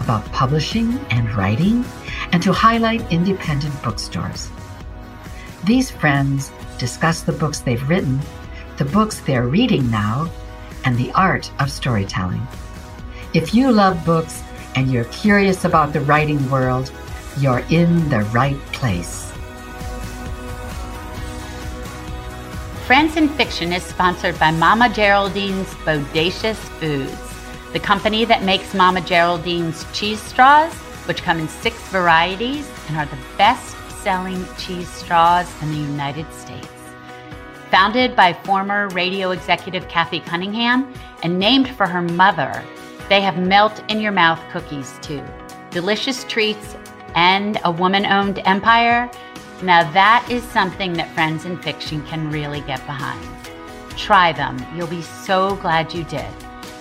about 0.00 0.24
publishing 0.32 0.98
and 1.10 1.32
writing, 1.34 1.84
and 2.32 2.42
to 2.42 2.52
highlight 2.52 3.12
independent 3.12 3.80
bookstores. 3.82 4.50
These 5.64 5.90
friends 5.90 6.50
discuss 6.78 7.22
the 7.22 7.32
books 7.32 7.60
they've 7.60 7.88
written, 7.88 8.20
the 8.78 8.84
books 8.86 9.20
they're 9.20 9.46
reading 9.46 9.90
now, 9.90 10.30
and 10.84 10.96
the 10.96 11.12
art 11.12 11.50
of 11.60 11.70
storytelling. 11.70 12.46
If 13.34 13.54
you 13.54 13.70
love 13.70 14.04
books 14.04 14.42
and 14.74 14.90
you're 14.90 15.04
curious 15.04 15.64
about 15.64 15.92
the 15.92 16.00
writing 16.00 16.50
world, 16.50 16.90
you're 17.38 17.64
in 17.70 18.08
the 18.08 18.22
right 18.32 18.58
place. 18.72 19.30
Friends 22.86 23.16
in 23.16 23.28
Fiction 23.28 23.72
is 23.72 23.84
sponsored 23.84 24.36
by 24.40 24.50
Mama 24.50 24.88
Geraldine's 24.88 25.72
Bodacious 25.84 26.56
Foods 26.56 27.29
the 27.72 27.80
company 27.80 28.24
that 28.24 28.42
makes 28.42 28.74
Mama 28.74 29.00
Geraldine's 29.00 29.86
cheese 29.92 30.20
straws, 30.20 30.72
which 31.06 31.22
come 31.22 31.38
in 31.38 31.48
six 31.48 31.76
varieties 31.88 32.68
and 32.88 32.96
are 32.96 33.06
the 33.06 33.18
best 33.38 33.76
selling 34.02 34.44
cheese 34.56 34.88
straws 34.88 35.48
in 35.62 35.70
the 35.70 35.78
United 35.78 36.32
States. 36.32 36.66
Founded 37.70 38.16
by 38.16 38.32
former 38.32 38.88
radio 38.88 39.30
executive 39.30 39.86
Kathy 39.86 40.18
Cunningham 40.18 40.92
and 41.22 41.38
named 41.38 41.68
for 41.68 41.86
her 41.86 42.02
mother, 42.02 42.64
they 43.08 43.20
have 43.20 43.38
melt 43.38 43.84
in 43.88 44.00
your 44.00 44.12
mouth 44.12 44.40
cookies 44.50 44.98
too. 45.00 45.22
Delicious 45.70 46.24
treats 46.24 46.76
and 47.14 47.60
a 47.64 47.70
woman 47.70 48.04
owned 48.06 48.40
empire. 48.40 49.08
Now, 49.62 49.88
that 49.92 50.26
is 50.28 50.42
something 50.42 50.94
that 50.94 51.12
Friends 51.14 51.44
in 51.44 51.56
Fiction 51.58 52.04
can 52.06 52.30
really 52.30 52.62
get 52.62 52.84
behind. 52.86 53.24
Try 53.96 54.32
them. 54.32 54.58
You'll 54.74 54.88
be 54.88 55.02
so 55.02 55.54
glad 55.56 55.94
you 55.94 56.02
did. 56.04 56.26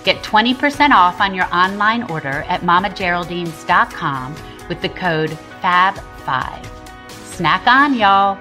Get 0.03 0.23
20% 0.23 0.92
off 0.92 1.19
on 1.19 1.36
your 1.36 1.53
online 1.53 2.03
order 2.03 2.44
at 2.47 2.61
mamageraldines.com 2.61 4.36
with 4.69 4.81
the 4.81 4.89
code 4.89 5.31
FAB5. 5.61 6.66
Snack 7.09 7.67
on, 7.67 7.94
y'all. 7.95 8.38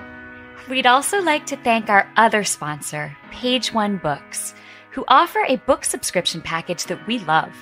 We'd 0.69 0.87
also 0.87 1.21
like 1.21 1.47
to 1.47 1.57
thank 1.57 1.89
our 1.89 2.11
other 2.17 2.45
sponsor, 2.45 3.17
Page 3.31 3.73
One 3.73 3.97
Books, 3.97 4.55
who 4.91 5.05
offer 5.09 5.41
a 5.47 5.57
book 5.57 5.85
subscription 5.85 6.43
package 6.43 6.85
that 6.87 7.07
we 7.07 7.19
love. 7.21 7.53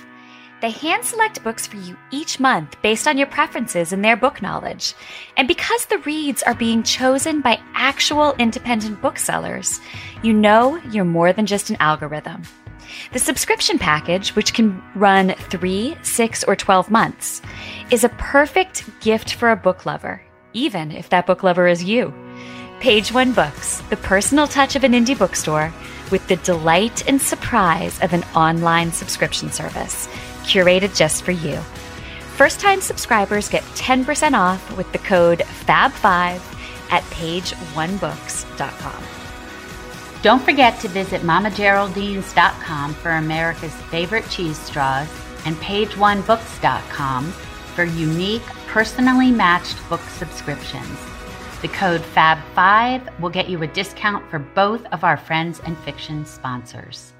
They 0.61 0.71
hand 0.71 1.05
select 1.05 1.43
books 1.43 1.67
for 1.67 1.77
you 1.77 1.95
each 2.11 2.39
month 2.39 2.75
based 2.81 3.07
on 3.07 3.17
your 3.17 3.27
preferences 3.27 3.93
and 3.93 4.03
their 4.03 4.17
book 4.17 4.41
knowledge. 4.41 4.95
And 5.37 5.47
because 5.47 5.85
the 5.85 5.99
reads 5.99 6.41
are 6.43 6.55
being 6.55 6.81
chosen 6.81 7.41
by 7.41 7.61
actual 7.75 8.33
independent 8.39 9.01
booksellers, 9.01 9.79
you 10.23 10.33
know 10.33 10.77
you're 10.91 11.05
more 11.05 11.31
than 11.31 11.45
just 11.45 11.69
an 11.69 11.77
algorithm. 11.79 12.41
The 13.13 13.19
subscription 13.19 13.79
package, 13.79 14.35
which 14.35 14.53
can 14.53 14.81
run 14.95 15.33
three, 15.49 15.97
six, 16.03 16.43
or 16.43 16.55
12 16.55 16.91
months, 16.91 17.41
is 17.91 18.03
a 18.03 18.09
perfect 18.09 18.83
gift 19.01 19.33
for 19.33 19.51
a 19.51 19.55
book 19.55 19.85
lover, 19.85 20.21
even 20.53 20.91
if 20.91 21.09
that 21.09 21.25
book 21.25 21.43
lover 21.43 21.67
is 21.67 21.83
you. 21.83 22.13
Page 22.79 23.11
One 23.11 23.33
Books, 23.33 23.81
the 23.89 23.97
personal 23.97 24.47
touch 24.47 24.75
of 24.75 24.83
an 24.83 24.93
indie 24.93 25.17
bookstore 25.17 25.73
with 26.11 26.27
the 26.27 26.35
delight 26.37 27.07
and 27.07 27.21
surprise 27.21 28.01
of 28.01 28.13
an 28.13 28.23
online 28.35 28.91
subscription 28.91 29.51
service, 29.51 30.07
curated 30.43 30.95
just 30.95 31.23
for 31.23 31.31
you. 31.31 31.57
First 32.35 32.59
time 32.59 32.81
subscribers 32.81 33.49
get 33.49 33.63
10% 33.75 34.37
off 34.37 34.77
with 34.77 34.91
the 34.91 34.99
code 34.99 35.39
FAB5 35.39 36.39
at 36.91 37.03
pageonebooks.com. 37.03 39.16
Don't 40.23 40.41
forget 40.41 40.79
to 40.79 40.87
visit 40.87 41.21
mamageraldines.com 41.21 42.93
for 42.95 43.11
America's 43.11 43.75
favorite 43.91 44.27
cheese 44.31 44.57
straws 44.57 45.07
and 45.45 45.55
pageonebooks.com 45.57 47.31
for 47.31 47.83
unique, 47.83 48.41
personally 48.65 49.29
matched 49.29 49.77
book 49.89 50.01
subscriptions. 50.01 50.97
The 51.61 51.67
code 51.67 52.01
FAB5 52.01 53.19
will 53.19 53.29
get 53.29 53.47
you 53.47 53.61
a 53.61 53.67
discount 53.67 54.27
for 54.31 54.39
both 54.39 54.83
of 54.87 55.03
our 55.03 55.17
Friends 55.17 55.61
and 55.63 55.77
Fiction 55.79 56.25
sponsors. 56.25 57.13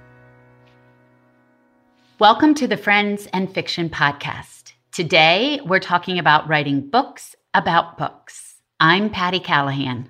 Welcome 2.18 2.56
to 2.56 2.68
the 2.68 2.78
Friends 2.78 3.28
and 3.32 3.54
Fiction 3.54 3.92
podcast. 3.92 4.74
Today, 4.92 5.60
we're 5.64 5.80
talking 5.80 6.18
about 6.18 6.50
writing 6.50 6.90
books 6.90 7.36
about 7.54 8.00
books. 8.00 8.56
I'm 8.80 9.12
Patti 9.12 9.40
Callahan. 9.40 10.10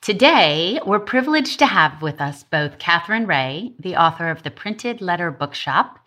Today, 0.00 0.80
we're 0.86 1.00
privileged 1.00 1.58
to 1.58 1.66
have 1.66 2.00
with 2.02 2.20
us 2.20 2.44
both 2.44 2.78
Katherine 2.78 3.26
Reay, 3.26 3.74
the 3.78 3.96
author 3.96 4.30
of 4.30 4.42
The 4.42 4.50
Printed 4.50 5.00
Letter 5.00 5.30
Bookshop, 5.30 5.98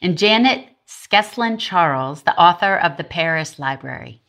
and 0.00 0.16
Janet 0.16 0.68
Skeslien 0.86 1.58
Charles, 1.58 2.22
the 2.22 2.38
author 2.38 2.76
of 2.76 2.96
The 2.96 3.04
Paris 3.04 3.58
Library. 3.58 4.22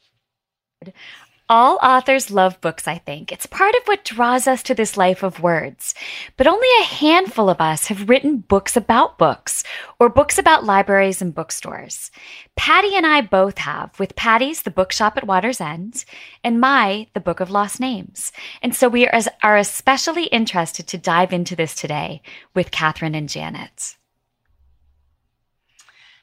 All 1.51 1.79
authors 1.83 2.31
love 2.31 2.61
books, 2.61 2.87
I 2.87 2.97
think. 2.97 3.29
It's 3.29 3.45
part 3.45 3.75
of 3.75 3.83
what 3.83 4.05
draws 4.05 4.47
us 4.47 4.63
to 4.63 4.73
this 4.73 4.95
life 4.95 5.21
of 5.21 5.41
words. 5.41 5.93
But 6.37 6.47
only 6.47 6.67
a 6.79 6.85
handful 6.85 7.49
of 7.49 7.59
us 7.59 7.87
have 7.87 8.07
written 8.07 8.37
books 8.37 8.77
about 8.77 9.17
books 9.17 9.65
or 9.99 10.07
books 10.07 10.37
about 10.37 10.63
libraries 10.63 11.21
and 11.21 11.35
bookstores. 11.35 12.09
Patti 12.55 12.95
and 12.95 13.05
I 13.05 13.19
both 13.19 13.57
have, 13.57 13.99
with 13.99 14.15
Patti's 14.15 14.61
The 14.61 14.71
Bookshop 14.71 15.17
at 15.17 15.27
Water's 15.27 15.59
End 15.59 16.05
and 16.41 16.61
my 16.61 17.07
The 17.13 17.19
Book 17.19 17.41
of 17.41 17.51
Lost 17.51 17.81
Names. 17.81 18.31
And 18.61 18.73
so 18.73 18.87
we 18.87 19.05
are, 19.09 19.19
are 19.43 19.57
especially 19.57 20.27
interested 20.27 20.87
to 20.87 20.97
dive 20.97 21.33
into 21.33 21.57
this 21.57 21.75
today 21.75 22.21
with 22.53 22.71
Katherine 22.71 23.13
and 23.13 23.27
Janet. 23.27 23.97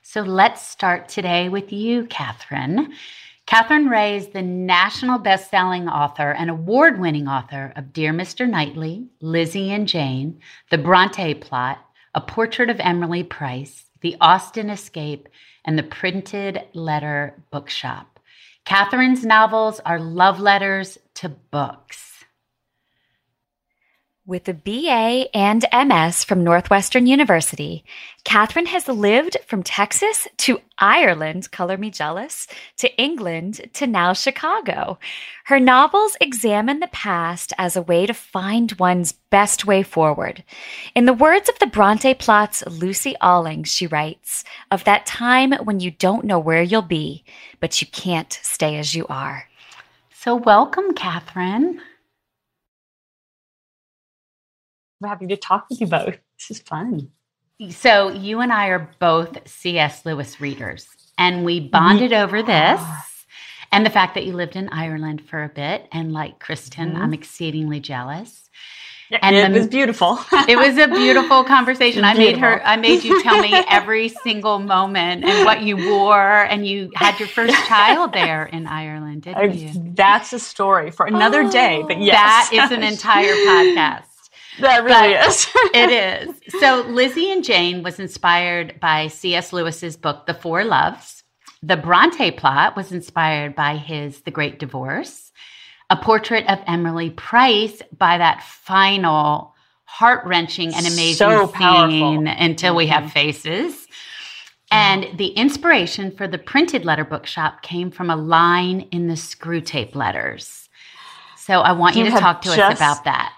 So 0.01 0.23
let's 0.23 0.67
start 0.67 1.11
today 1.11 1.51
with 1.51 1.71
you, 1.71 2.07
Katherine. 2.07 2.95
Katherine 3.49 3.89
Reay 3.89 4.15
is 4.15 4.29
the 4.29 4.43
national 4.43 5.19
best-selling 5.19 5.89
author 5.89 6.33
and 6.33 6.51
award-winning 6.51 7.29
author 7.29 7.73
of 7.77 7.95
Dear 7.95 8.13
Mr. 8.13 8.47
Knightley, 8.47 9.07
Lizzie 9.23 9.73
and 9.73 9.89
Jane, 9.89 10.39
The 10.71 10.77
Bronte 10.77 11.33
Plot, 11.33 11.79
A 12.15 12.21
Portrait 12.21 12.69
of 12.69 12.79
Emily 12.79 13.23
Price, 13.25 13.87
The 14.03 14.19
Austen 14.21 14.69
Escape, 14.69 15.31
and 15.65 15.79
The 15.79 15.83
Printed 15.83 16.61
Letter 16.75 17.43
Bookshop. 17.51 18.21
Katherine's 18.67 19.25
novels 19.25 19.81
are 19.81 19.99
love 19.99 20.41
letters 20.41 20.99
to 21.15 21.31
books. 21.31 22.18
With 24.29 24.47
a 24.47 24.53
BA 24.53 25.35
and 25.35 25.65
MS 25.73 26.23
from 26.23 26.45
Northwestern 26.45 27.07
University, 27.07 27.83
Katherine 28.25 28.67
has 28.67 28.87
lived 28.87 29.39
from 29.47 29.63
Texas 29.63 30.29
to 30.37 30.61
Ireland, 30.77 31.51
color 31.51 31.79
me 31.79 31.89
jealous, 31.89 32.47
to 32.77 32.95
England 33.01 33.71
to 33.73 33.87
now 33.87 34.13
Chicago. 34.13 34.99
Her 35.45 35.59
novels 35.59 36.15
examine 36.21 36.81
the 36.81 36.89
past 36.89 37.55
as 37.57 37.75
a 37.75 37.81
way 37.81 38.05
to 38.05 38.13
find 38.13 38.73
one's 38.73 39.13
best 39.13 39.65
way 39.65 39.83
forward. 39.83 40.45
In 40.95 41.07
the 41.07 41.15
words 41.15 41.49
of 41.49 41.59
the 41.59 41.67
Bronte 41.67 42.13
plot's 42.13 42.63
Lucy 42.67 43.17
Alling, 43.23 43.65
she 43.65 43.87
writes, 43.87 44.45
of 44.71 44.85
that 44.85 45.07
time 45.07 45.53
when 45.65 45.81
you 45.81 45.91
don't 45.91 46.27
know 46.27 46.39
where 46.39 46.63
you'll 46.63 46.83
be, 46.83 47.25
but 47.61 47.81
you 47.81 47.87
can't 47.87 48.39
stay 48.43 48.77
as 48.77 48.95
you 48.95 49.07
are. 49.09 49.49
So 50.13 50.37
welcome, 50.37 50.93
Katherine. 50.93 51.81
Happy 55.05 55.27
to 55.29 55.37
talk 55.37 55.67
with 55.71 55.81
you 55.81 55.87
both. 55.87 56.19
This 56.39 56.51
is 56.51 56.61
fun. 56.61 57.11
So, 57.71 58.11
you 58.11 58.41
and 58.41 58.53
I 58.53 58.69
are 58.69 58.91
both 59.01 59.49
C.S. 59.49 60.05
Lewis 60.05 60.41
readers, 60.41 60.89
and 61.17 61.45
we 61.45 61.61
bonded 61.61 62.13
yeah. 62.13 62.23
over 62.23 62.43
this 62.43 62.81
and 63.73 63.85
the 63.85 63.91
fact 63.91 64.15
that 64.15 64.25
you 64.25 64.33
lived 64.33 64.57
in 64.57 64.69
Ireland 64.69 65.23
for 65.29 65.43
a 65.43 65.49
bit. 65.49 65.87
And 65.93 66.13
like 66.13 66.39
Kristin, 66.39 66.93
mm-hmm. 66.93 67.03
I'm 67.03 67.15
exceedingly 67.15 67.81
jealous. 67.81 68.49
Yeah, 69.11 69.21
and 69.23 69.37
it 69.37 69.53
the, 69.53 69.59
was 69.61 69.69
beautiful. 69.69 70.19
it 70.49 70.57
was 70.57 70.77
a 70.77 70.87
beautiful 70.87 71.43
conversation. 71.43 72.05
I 72.05 72.15
made 72.15 72.37
her. 72.37 72.63
I 72.63 72.77
made 72.77 73.05
you 73.05 73.23
tell 73.23 73.41
me 73.41 73.55
every 73.71 74.09
single 74.09 74.59
moment 74.59 75.25
and 75.25 75.47
what 75.47 75.63
you 75.63 75.77
wore, 75.77 76.43
and 76.43 76.67
you 76.67 76.91
had 76.95 77.19
your 77.19 77.29
first 77.29 77.55
child 77.67 78.13
there 78.13 78.45
in 78.47 78.67
Ireland, 78.67 79.23
didn't 79.23 79.39
I, 79.39 79.45
you? 79.45 79.73
That's 79.95 80.35
a 80.35 80.39
story 80.39 80.91
for 80.91 81.07
another 81.07 81.43
oh, 81.43 81.51
day. 81.51 81.83
But 81.87 82.01
yes, 82.03 82.51
that 82.51 82.51
is 82.53 82.71
an 82.71 82.83
entire 82.83 83.33
podcast. 83.33 84.08
That 84.61 84.85
really 84.85 85.15
is. 85.15 85.47
it 85.75 85.91
is. 85.91 86.61
So 86.61 86.85
Lizzie 86.89 87.31
and 87.31 87.45
Jane 87.45 87.83
was 87.83 87.99
inspired 88.01 88.79
by 88.81 89.09
C.S. 89.09 89.53
Lewis's 89.53 89.97
book, 89.97 90.27
The 90.27 90.35
Four 90.35 90.65
Loves. 90.65 91.23
The 91.63 91.77
Bronte 91.77 92.31
plot 92.33 92.77
was 92.77 92.93
inspired 92.93 93.55
by 93.55 93.77
his 93.77 94.21
The 94.23 94.31
Great 94.31 94.59
Divorce, 94.59 95.33
a 95.91 95.97
portrait 95.97 96.49
of 96.49 96.59
Emily 96.67 97.11
Price 97.11 97.83
by 97.97 98.19
that 98.19 98.43
final 98.43 99.55
heart 99.85 100.25
wrenching 100.27 100.69
and 100.75 100.87
amazing 100.87 101.15
So 101.15 101.53
scene 101.59 102.27
until 102.29 102.77
we 102.77 102.87
have 102.89 103.05
Mhm. 103.05 103.11
faces. 103.13 103.87
And 104.71 105.09
the 105.17 105.29
inspiration 105.29 106.11
for 106.11 106.29
the 106.29 106.37
printed 106.37 106.85
letter 106.85 107.05
bookshop 107.05 107.63
came 107.63 107.91
from 107.91 108.11
a 108.11 108.17
line 108.17 108.83
in 108.93 109.09
the 109.09 109.15
Screwtape 109.15 109.95
letters. 109.95 110.69
So 111.37 111.61
I 111.61 111.73
want 111.73 111.97
you, 111.97 112.05
You 112.05 112.11
to 112.11 112.19
talk 112.19 112.43
to 112.43 112.51
us 112.53 112.77
about 112.77 113.05
that. 113.05 113.33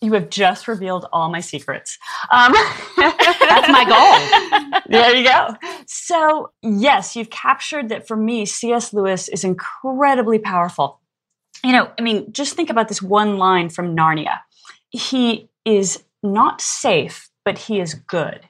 You 0.00 0.14
have 0.14 0.30
just 0.30 0.66
revealed 0.66 1.06
all 1.12 1.28
my 1.30 1.40
secrets. 1.40 1.98
Um, 2.30 2.52
That's 2.96 3.68
my 3.68 3.84
goal. 3.84 4.80
there 4.88 5.14
you 5.14 5.24
go. 5.28 5.54
So, 5.86 6.52
yes, 6.62 7.16
you've 7.16 7.30
captured 7.30 7.90
that 7.90 8.08
for 8.08 8.16
me, 8.16 8.46
C.S. 8.46 8.94
Lewis 8.94 9.28
is 9.28 9.44
incredibly 9.44 10.38
powerful. 10.38 11.00
You 11.62 11.72
know, 11.72 11.90
I 11.98 12.02
mean, 12.02 12.32
just 12.32 12.54
think 12.54 12.70
about 12.70 12.88
this 12.88 13.02
one 13.02 13.36
line 13.36 13.68
from 13.68 13.94
Narnia. 13.94 14.38
He 14.90 15.50
is 15.66 16.02
not 16.22 16.60
safe, 16.60 17.28
but 17.44 17.58
he 17.58 17.80
is 17.80 17.94
good. 17.94 18.40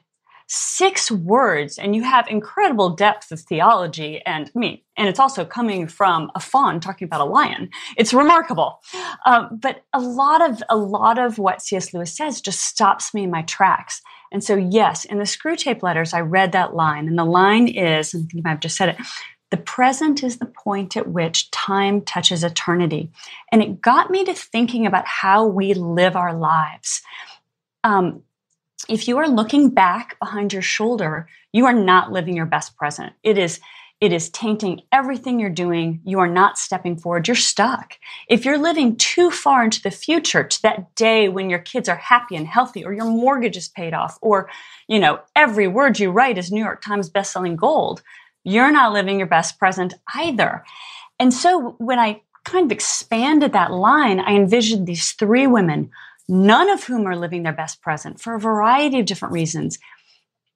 Six 0.53 1.09
words, 1.09 1.77
and 1.77 1.95
you 1.95 2.03
have 2.03 2.27
incredible 2.27 2.89
depth 2.89 3.31
of 3.31 3.39
theology, 3.39 4.21
and 4.25 4.51
mean, 4.53 4.81
and 4.97 5.07
it's 5.07 5.17
also 5.17 5.45
coming 5.45 5.87
from 5.87 6.29
a 6.35 6.41
fawn 6.41 6.81
talking 6.81 7.05
about 7.05 7.21
a 7.21 7.25
lion. 7.25 7.69
It's 7.95 8.13
remarkable. 8.13 8.81
Um, 9.25 9.59
but 9.61 9.85
a 9.93 10.01
lot 10.01 10.41
of 10.41 10.61
a 10.67 10.75
lot 10.75 11.17
of 11.17 11.37
what 11.37 11.61
C.S. 11.61 11.93
Lewis 11.93 12.13
says 12.13 12.41
just 12.41 12.59
stops 12.59 13.13
me 13.13 13.23
in 13.23 13.31
my 13.31 13.43
tracks. 13.43 14.01
And 14.33 14.43
so, 14.43 14.57
yes, 14.57 15.05
in 15.05 15.19
the 15.19 15.23
Screwtape 15.23 15.83
letters, 15.83 16.13
I 16.13 16.19
read 16.19 16.51
that 16.51 16.75
line, 16.75 17.07
and 17.07 17.17
the 17.17 17.23
line 17.23 17.69
is, 17.69 18.13
and 18.13 18.25
I 18.25 18.27
think 18.33 18.47
have 18.47 18.59
just 18.59 18.75
said 18.75 18.89
it. 18.89 18.97
The 19.51 19.57
present 19.57 20.21
is 20.21 20.39
the 20.39 20.47
point 20.47 20.97
at 20.97 21.07
which 21.07 21.49
time 21.51 22.01
touches 22.01 22.43
eternity. 22.43 23.09
And 23.53 23.63
it 23.63 23.81
got 23.81 24.11
me 24.11 24.25
to 24.25 24.33
thinking 24.33 24.85
about 24.85 25.07
how 25.07 25.45
we 25.45 25.73
live 25.73 26.17
our 26.17 26.33
lives. 26.33 27.01
Um, 27.85 28.23
if 28.91 29.07
you 29.07 29.17
are 29.17 29.27
looking 29.29 29.69
back 29.69 30.19
behind 30.19 30.51
your 30.51 30.61
shoulder, 30.61 31.27
you 31.53 31.65
are 31.65 31.73
not 31.73 32.11
living 32.11 32.35
your 32.35 32.45
best 32.45 32.75
present. 32.75 33.13
It 33.23 33.37
is 33.37 33.59
it 34.01 34.11
is 34.11 34.31
tainting 34.31 34.81
everything 34.91 35.39
you're 35.39 35.51
doing. 35.51 36.01
You 36.03 36.19
are 36.19 36.27
not 36.27 36.57
stepping 36.57 36.97
forward. 36.97 37.27
You're 37.27 37.35
stuck. 37.35 37.99
If 38.27 38.45
you're 38.45 38.57
living 38.57 38.95
too 38.97 39.29
far 39.29 39.63
into 39.63 39.79
the 39.79 39.91
future, 39.91 40.43
to 40.43 40.61
that 40.63 40.95
day 40.95 41.29
when 41.29 41.51
your 41.51 41.59
kids 41.59 41.87
are 41.87 41.97
happy 41.97 42.35
and 42.35 42.47
healthy, 42.47 42.83
or 42.83 42.93
your 42.93 43.05
mortgage 43.05 43.55
is 43.55 43.69
paid 43.69 43.93
off, 43.93 44.17
or 44.21 44.49
you 44.87 44.99
know 44.99 45.19
every 45.35 45.67
word 45.67 45.99
you 45.99 46.11
write 46.11 46.37
is 46.37 46.51
New 46.51 46.63
York 46.63 46.81
Times 46.81 47.09
best-selling 47.09 47.55
gold, 47.55 48.01
you're 48.43 48.71
not 48.71 48.91
living 48.91 49.19
your 49.19 49.27
best 49.27 49.59
present 49.59 49.93
either. 50.15 50.65
And 51.19 51.31
so 51.31 51.75
when 51.77 51.99
I 51.99 52.21
kind 52.43 52.65
of 52.65 52.71
expanded 52.71 53.53
that 53.53 53.71
line, 53.71 54.19
I 54.19 54.33
envisioned 54.33 54.87
these 54.87 55.11
three 55.11 55.45
women, 55.47 55.91
none 56.31 56.69
of 56.69 56.85
whom 56.85 57.05
are 57.05 57.15
living 57.15 57.43
their 57.43 57.51
best 57.51 57.81
present 57.81 58.19
for 58.19 58.33
a 58.33 58.39
variety 58.39 58.99
of 58.99 59.05
different 59.05 59.33
reasons. 59.33 59.77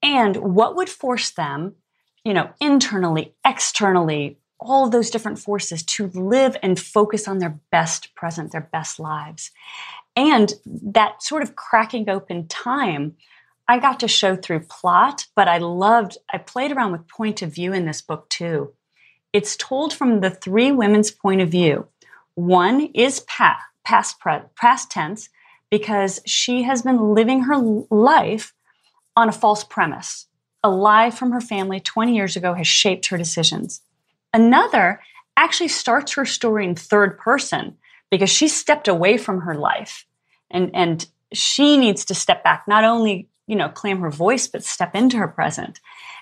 And 0.01 0.37
what 0.37 0.73
would 0.77 0.87
force 0.87 1.31
them, 1.31 1.75
you 2.23 2.33
know, 2.33 2.49
internally, 2.61 3.35
externally, 3.45 4.37
all 4.57 4.89
those 4.89 5.09
different 5.09 5.37
forces 5.37 5.83
to 5.83 6.07
live 6.07 6.55
and 6.63 6.79
focus 6.79 7.27
on 7.27 7.39
their 7.39 7.59
best 7.71 8.15
present, 8.15 8.53
their 8.53 8.69
best 8.71 8.99
lives. 8.99 9.51
And 10.15 10.53
that 10.65 11.21
sort 11.21 11.43
of 11.43 11.57
cracking 11.57 12.09
open 12.09 12.47
time, 12.47 13.17
I 13.67 13.79
got 13.79 13.99
to 13.99 14.07
show 14.07 14.37
through 14.37 14.61
plot, 14.69 15.25
but 15.35 15.49
I 15.49 15.57
loved, 15.57 16.17
I 16.31 16.37
played 16.37 16.71
around 16.71 16.93
with 16.93 17.09
point 17.09 17.41
of 17.41 17.53
view 17.53 17.73
in 17.73 17.85
this 17.85 18.01
book 18.01 18.29
too. 18.29 18.73
It's 19.33 19.57
told 19.57 19.93
from 19.93 20.21
the 20.21 20.29
three 20.29 20.71
women's 20.71 21.11
point 21.11 21.41
of 21.41 21.49
view. 21.49 21.87
One 22.35 22.91
is 22.93 23.19
past, 23.21 23.61
past, 23.83 24.15
past 24.55 24.89
tense 24.89 25.27
because 25.69 26.21
she 26.25 26.63
has 26.63 26.81
been 26.81 27.13
living 27.13 27.41
her 27.41 27.57
life 27.57 28.53
on 29.15 29.29
a 29.29 29.33
false 29.33 29.63
premise. 29.63 30.27
A 30.63 30.69
lie 30.69 31.11
from 31.11 31.31
her 31.31 31.41
family 31.41 31.79
20 31.79 32.15
years 32.15 32.35
ago 32.35 32.53
has 32.53 32.67
shaped 32.67 33.07
her 33.07 33.17
decisions. 33.17 33.81
Another 34.33 35.01
actually 35.37 35.67
starts 35.67 36.13
her 36.13 36.25
story 36.25 36.65
in 36.65 36.75
third 36.75 37.17
person 37.17 37.77
because 38.09 38.29
she 38.29 38.47
stepped 38.47 38.87
away 38.87 39.17
from 39.17 39.41
her 39.41 39.55
life 39.55 40.05
and, 40.49 40.71
and 40.73 41.07
she 41.33 41.77
needs 41.77 42.05
to 42.05 42.15
step 42.15 42.43
back, 42.43 42.65
not 42.67 42.83
only, 42.83 43.27
you 43.47 43.55
know, 43.55 43.69
claim 43.69 43.99
her 43.99 44.09
voice, 44.09 44.47
but 44.47 44.63
step 44.63 44.95
into 44.95 45.17
her 45.17 45.27
present. 45.27 45.79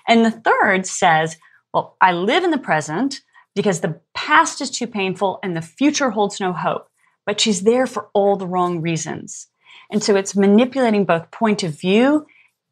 And 0.08 0.24
the 0.24 0.30
third 0.30 0.86
says, 0.86 1.36
well, 1.72 1.96
I 2.00 2.12
live 2.12 2.44
in 2.44 2.50
the 2.50 2.58
present 2.58 3.20
because 3.54 3.80
the 3.80 4.00
past 4.14 4.60
is 4.60 4.70
too 4.70 4.86
painful 4.86 5.38
and 5.42 5.56
the 5.56 5.62
future 5.62 6.10
holds 6.10 6.40
no 6.40 6.52
hope, 6.52 6.88
but 7.26 7.40
she's 7.40 7.62
there 7.62 7.86
for 7.86 8.08
all 8.12 8.36
the 8.36 8.46
wrong 8.46 8.80
reasons. 8.80 9.48
And 9.90 10.02
so 10.02 10.16
it's 10.16 10.36
manipulating 10.36 11.04
both 11.04 11.30
point 11.30 11.62
of 11.62 11.78
view 11.78 12.26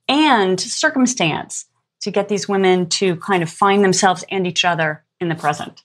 and 0.09 0.61
circumstance 0.61 1.67
to 2.03 2.11
get 2.11 2.29
these 2.29 2.49
women 2.49 2.89
to 2.89 3.17
kind 3.17 3.43
of 3.43 3.51
find 3.51 3.85
themselves 3.85 4.25
and 4.31 4.47
each 4.47 4.65
other 4.65 5.05
in 5.21 5.29
the 5.29 5.35
present. 5.35 5.83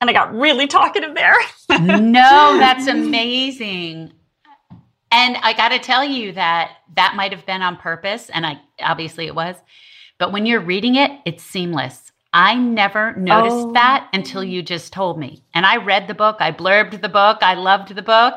And 0.00 0.10
I 0.10 0.12
got 0.12 0.34
really 0.34 0.66
talkative 0.66 1.14
there. 1.14 1.36
no, 1.80 2.56
that's 2.58 2.86
amazing. 2.86 4.12
And 5.12 5.36
I 5.42 5.52
got 5.52 5.68
to 5.68 5.78
tell 5.78 6.02
you 6.04 6.32
that 6.32 6.72
that 6.96 7.14
might 7.16 7.32
have 7.32 7.44
been 7.44 7.60
on 7.60 7.76
purpose, 7.76 8.30
and 8.30 8.46
I 8.46 8.60
obviously 8.80 9.26
it 9.26 9.34
was. 9.34 9.56
But 10.18 10.32
when 10.32 10.46
you're 10.46 10.60
reading 10.60 10.94
it, 10.96 11.10
it's 11.26 11.44
seamless. 11.44 12.11
I 12.32 12.54
never 12.54 13.14
noticed 13.16 13.56
Oh. 13.56 13.72
that 13.72 14.08
until 14.12 14.42
you 14.42 14.62
just 14.62 14.92
told 14.92 15.18
me. 15.18 15.44
And 15.54 15.66
I 15.66 15.76
read 15.76 16.08
the 16.08 16.14
book, 16.14 16.36
I 16.40 16.50
blurbed 16.52 17.00
the 17.00 17.08
book, 17.08 17.38
I 17.42 17.54
loved 17.54 17.94
the 17.94 18.02
book, 18.02 18.34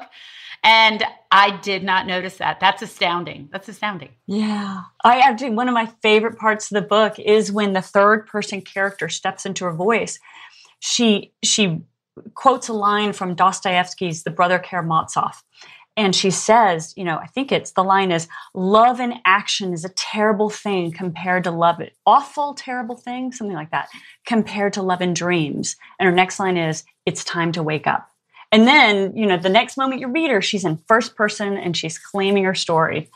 and 0.63 1.03
I 1.31 1.57
did 1.57 1.83
not 1.83 2.05
notice 2.07 2.37
that. 2.37 2.59
That's 2.59 2.81
astounding. 2.81 3.49
That's 3.51 3.69
astounding. 3.69 4.09
Yeah. 4.25 4.81
I 5.03 5.19
actually, 5.19 5.51
one 5.51 5.67
of 5.67 5.73
my 5.73 5.85
favorite 6.01 6.37
parts 6.37 6.71
of 6.71 6.75
the 6.75 6.87
book 6.87 7.19
is 7.19 7.51
when 7.51 7.73
the 7.73 7.81
third 7.81 8.27
person 8.27 8.61
character 8.61 9.07
steps 9.07 9.45
into 9.45 9.65
her 9.65 9.73
voice. 9.73 10.19
She, 10.79 11.33
she 11.43 11.81
quotes 12.33 12.67
a 12.67 12.73
line 12.73 13.13
from 13.13 13.35
Dostoevsky's 13.35 14.23
The 14.23 14.31
Brother 14.31 14.59
Karamazov. 14.59 15.43
And 15.97 16.13
she 16.15 16.29
says, 16.29 16.93
you 16.97 17.05
know, 17.05 17.17
I 17.17 17.27
think 17.27 17.51
it's 17.51 17.71
the 17.71 17.83
line 17.83 18.11
is 18.11 18.27
love 18.53 18.99
in 18.99 19.19
action 19.23 19.73
is 19.73 19.85
a 19.85 19.89
terrible 19.89 20.49
thing 20.49 20.91
compared 20.91 21.45
to 21.45 21.51
love, 21.51 21.81
awful, 22.05 22.53
terrible 22.53 22.97
thing, 22.97 23.31
something 23.31 23.55
like 23.55 23.71
that, 23.71 23.89
compared 24.25 24.73
to 24.73 24.81
love 24.81 25.01
in 25.01 25.13
dreams. 25.13 25.77
And 25.97 26.07
her 26.07 26.15
next 26.15 26.39
line 26.39 26.57
is, 26.57 26.83
it's 27.05 27.23
time 27.23 27.53
to 27.53 27.63
wake 27.63 27.87
up. 27.87 28.09
And 28.51 28.67
then, 28.67 29.15
you 29.15 29.25
know, 29.25 29.37
the 29.37 29.49
next 29.49 29.77
moment 29.77 30.01
you 30.01 30.07
read 30.07 30.31
her, 30.31 30.41
she's 30.41 30.65
in 30.65 30.77
first 30.87 31.15
person 31.15 31.57
and 31.57 31.75
she's 31.75 31.97
claiming 31.97 32.43
her 32.43 32.55
story. 32.55 33.09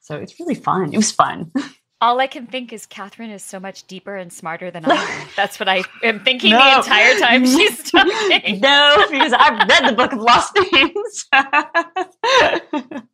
So 0.00 0.16
it's 0.16 0.38
really 0.38 0.54
fun. 0.54 0.92
It 0.92 0.96
was 0.96 1.10
fun. 1.10 1.52
All 2.00 2.20
I 2.20 2.26
can 2.26 2.46
think 2.46 2.74
is 2.74 2.84
Katherine 2.84 3.30
is 3.30 3.42
so 3.42 3.58
much 3.58 3.86
deeper 3.86 4.16
and 4.16 4.30
smarter 4.30 4.70
than 4.70 4.84
I 4.84 4.94
am. 4.94 5.28
That's 5.36 5.58
what 5.58 5.68
I 5.68 5.82
am 6.02 6.20
thinking 6.20 6.52
the 6.52 6.76
entire 6.76 7.18
time 7.18 7.46
she's 7.46 7.90
talking. 7.90 8.60
no, 8.60 9.06
because 9.10 9.32
I've 9.32 9.66
read 9.66 9.88
the 9.88 9.94
Book 9.96 10.12
of 10.12 10.18
Lost 10.18 10.58
Names. 10.72 11.26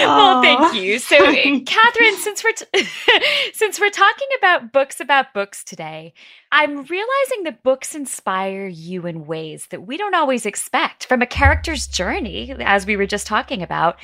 well, 0.00 0.42
thank 0.42 0.74
you. 0.74 0.98
So, 0.98 1.16
eh, 1.16 1.60
Katherine, 1.66 2.16
since 2.16 2.42
we're 2.42 2.52
t- 2.52 2.88
since 3.52 3.78
we're 3.78 3.90
talking 3.90 4.28
about 4.38 4.72
books 4.72 4.98
about 4.98 5.34
books 5.34 5.62
today, 5.62 6.14
I'm 6.52 6.84
realizing 6.84 7.44
that 7.44 7.62
books 7.62 7.94
inspire 7.94 8.66
you 8.66 9.06
in 9.06 9.26
ways 9.26 9.66
that 9.66 9.86
we 9.86 9.98
don't 9.98 10.14
always 10.14 10.46
expect, 10.46 11.04
from 11.06 11.20
a 11.20 11.26
character's 11.26 11.86
journey, 11.86 12.54
as 12.60 12.86
we 12.86 12.96
were 12.96 13.06
just 13.06 13.26
talking 13.26 13.62
about, 13.62 13.96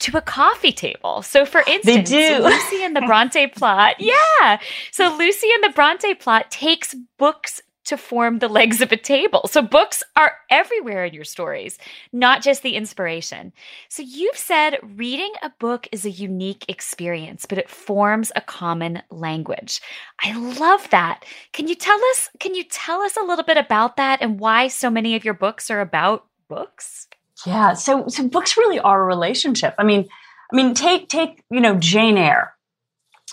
to 0.00 0.16
a 0.16 0.20
coffee 0.20 0.72
table. 0.72 1.22
So, 1.22 1.44
for 1.44 1.62
instance. 1.66 2.10
Lucy 2.44 2.84
and 2.84 2.94
the 2.94 3.02
Bronte 3.02 3.46
plot, 3.56 3.96
yeah. 3.98 4.60
So, 4.92 5.14
Lucy 5.16 5.48
and 5.54 5.64
the 5.64 5.74
Bronte 5.74 6.14
plot 6.14 6.50
takes 6.50 6.94
books 7.18 7.60
to 7.84 7.96
form 7.96 8.38
the 8.38 8.48
legs 8.48 8.80
of 8.82 8.92
a 8.92 8.96
table. 8.96 9.48
So, 9.48 9.62
books 9.62 10.02
are 10.14 10.32
everywhere 10.50 11.04
in 11.06 11.14
your 11.14 11.24
stories, 11.24 11.78
not 12.12 12.42
just 12.42 12.62
the 12.62 12.76
inspiration. 12.76 13.52
So 13.88 14.02
you've 14.02 14.36
said 14.36 14.78
reading 14.82 15.32
a 15.42 15.50
book 15.58 15.88
is 15.92 16.04
a 16.04 16.10
unique 16.10 16.64
experience, 16.68 17.46
but 17.46 17.58
it 17.58 17.68
forms 17.68 18.30
a 18.36 18.40
common 18.40 19.02
language. 19.10 19.80
I 20.22 20.36
love 20.36 20.88
that. 20.90 21.24
Can 21.52 21.68
you 21.68 21.74
tell 21.74 21.98
us 22.12 22.28
can 22.40 22.54
you 22.54 22.64
tell 22.64 23.00
us 23.02 23.16
a 23.16 23.24
little 23.24 23.44
bit 23.44 23.56
about 23.56 23.96
that 23.96 24.20
and 24.22 24.38
why 24.38 24.68
so 24.68 24.90
many 24.90 25.16
of 25.16 25.24
your 25.24 25.34
books 25.34 25.70
are 25.70 25.80
about 25.80 26.26
books? 26.48 27.08
Yeah, 27.46 27.74
so 27.74 28.08
so 28.08 28.26
books 28.28 28.56
really 28.56 28.78
are 28.80 29.02
a 29.02 29.06
relationship. 29.06 29.74
I 29.78 29.84
mean, 29.84 30.08
I 30.52 30.56
mean, 30.56 30.74
take 30.74 31.08
take 31.08 31.42
you 31.50 31.60
know 31.60 31.76
Jane 31.76 32.16
Eyre. 32.18 32.54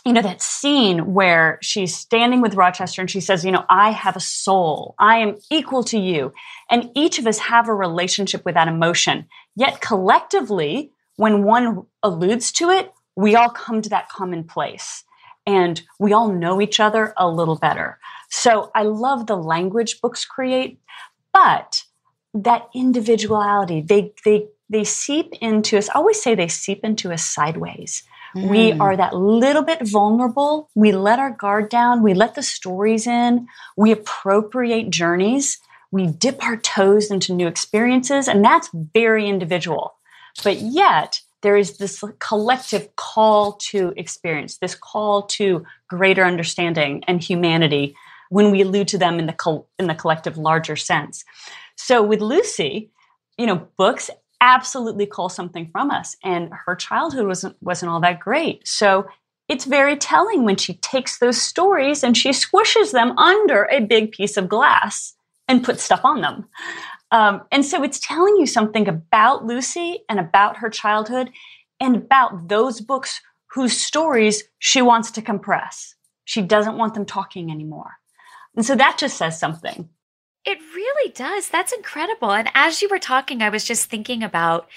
You 0.06 0.14
know 0.14 0.22
that 0.22 0.42
scene 0.42 1.14
where 1.14 1.58
she's 1.62 1.96
standing 1.98 2.42
with 2.42 2.54
Rochester 2.56 3.02
and 3.02 3.10
she 3.10 3.20
says, 3.22 3.44
"You 3.44 3.52
know, 3.52 3.66
I 3.70 3.92
have 3.92 4.16
a 4.16 4.20
soul. 4.20 4.96
I 5.00 5.18
am 5.18 5.38
equal 5.52 5.84
to 5.86 5.98
you." 5.98 6.34
And 6.70 6.92
each 6.96 7.18
of 7.20 7.26
us 7.28 7.40
have 7.40 7.68
a 7.68 7.74
relationship 7.74 8.46
with 8.46 8.54
that 8.56 8.68
emotion. 8.68 9.28
Yet 9.56 9.82
collectively, 9.82 10.92
when 11.16 11.44
one 11.44 11.84
alludes 12.04 12.52
to 12.54 12.70
it, 12.70 12.94
we 13.16 13.36
all 13.36 13.50
come 13.50 13.82
to 13.82 13.90
that 13.90 14.10
common 14.10 14.44
place. 14.44 15.04
and 15.48 15.84
we 16.00 16.12
all 16.12 16.30
know 16.32 16.60
each 16.60 16.80
other 16.80 17.14
a 17.18 17.28
little 17.30 17.56
better. 17.56 18.00
So 18.30 18.72
I 18.74 18.82
love 18.84 19.28
the 19.28 19.38
language 19.38 20.02
books 20.02 20.26
create, 20.26 20.80
but 21.34 21.84
that 22.36 22.70
individuality, 22.74 23.82
they 23.82 24.14
they 24.24 24.48
they 24.70 24.84
seep 24.84 25.34
into 25.42 25.78
us. 25.78 25.90
I 25.90 25.94
always 25.94 26.22
say 26.22 26.36
they 26.36 26.48
seep 26.48 26.84
into 26.84 27.12
us 27.12 27.24
sideways. 27.24 28.04
Mm. 28.36 28.50
We 28.50 28.72
are 28.74 28.98
that 28.98 29.16
little 29.16 29.64
bit 29.64 29.88
vulnerable. 29.88 30.70
We 30.76 30.92
let 30.92 31.20
our 31.20 31.32
guard 31.32 31.70
down. 31.70 32.04
We 32.04 32.14
let 32.14 32.36
the 32.36 32.44
stories 32.44 33.08
in. 33.08 33.48
We 33.78 33.92
appropriate 33.92 34.90
journeys. 34.90 35.60
We 35.92 36.08
dip 36.08 36.44
our 36.44 36.58
toes 36.58 37.10
into 37.10 37.34
new 37.34 37.48
experiences, 37.48 38.28
and 38.28 38.44
that's 38.44 38.70
very 38.74 39.30
individual. 39.30 39.96
But 40.44 40.58
yet, 40.58 41.22
there 41.42 41.56
is 41.56 41.78
this 41.78 42.04
collective 42.20 42.94
call 42.98 43.54
to 43.70 43.94
experience, 43.96 44.58
this 44.58 44.76
call 44.76 45.24
to 45.28 45.64
greater 45.88 46.26
understanding 46.26 47.04
and 47.08 47.24
humanity 47.24 47.96
when 48.30 48.52
we 48.52 48.62
allude 48.62 48.88
to 48.90 48.98
them 48.98 49.20
in 49.20 49.28
the 49.28 49.34
co- 49.34 49.68
in 49.80 49.88
the 49.88 49.96
collective 49.96 50.38
larger 50.38 50.76
sense. 50.76 51.24
So 51.76 52.02
with 52.02 52.22
Lucy, 52.22 52.92
you 53.38 53.46
know, 53.46 53.68
books 53.78 54.10
absolutely 54.42 55.06
call 55.06 55.30
something 55.30 55.70
from 55.72 55.92
us, 55.92 56.16
and 56.24 56.52
her 56.66 56.76
childhood 56.76 57.28
wasn't 57.28 57.56
wasn't 57.62 57.92
all 57.92 58.02
that 58.02 58.20
great. 58.20 58.68
So 58.68 59.08
it's 59.48 59.66
very 59.66 59.96
telling 59.96 60.44
when 60.44 60.58
she 60.58 60.76
takes 60.76 61.20
those 61.20 61.42
stories 61.42 62.04
and 62.04 62.18
she 62.18 62.30
squishes 62.30 62.92
them 62.92 63.18
under 63.18 63.66
a 63.66 63.80
big 63.80 64.12
piece 64.12 64.38
of 64.38 64.50
glass 64.50 65.14
and 65.48 65.64
puts 65.64 65.84
stuff 65.84 66.02
on 66.04 66.22
them. 66.22 66.48
Um, 67.12 67.44
and 67.52 67.64
so 67.64 67.84
it's 67.84 68.00
telling 68.00 68.38
you 68.38 68.48
something 68.48 68.88
about 68.88 69.46
Lucy 69.46 70.00
and 70.10 70.20
about 70.20 70.58
her 70.58 70.70
childhood 70.70 71.30
and 71.80 71.96
about 71.96 72.48
those 72.48 72.82
books 72.82 73.22
whose 73.52 73.80
stories 73.80 74.44
she 74.60 74.82
wants 74.82 75.12
to 75.12 75.22
compress. 75.22 75.96
She 76.26 76.42
doesn't 76.42 76.78
want 76.78 76.96
them 76.96 77.06
talking 77.06 77.52
anymore. 77.52 77.94
And 78.56 78.66
so 78.66 78.76
that 78.76 78.98
just 78.98 79.18
says 79.18 79.40
something. 79.40 79.90
It 80.46 80.60
really 80.76 81.12
does. 81.12 81.50
That's 81.50 81.74
incredible. 81.74 82.32
And 82.32 82.50
as 82.54 82.82
you 82.82 82.90
were 82.90 83.00
talking, 83.00 83.42
I 83.42 83.50
was 83.50 83.64
just 83.64 83.90
thinking 83.90 84.24
about 84.24 84.70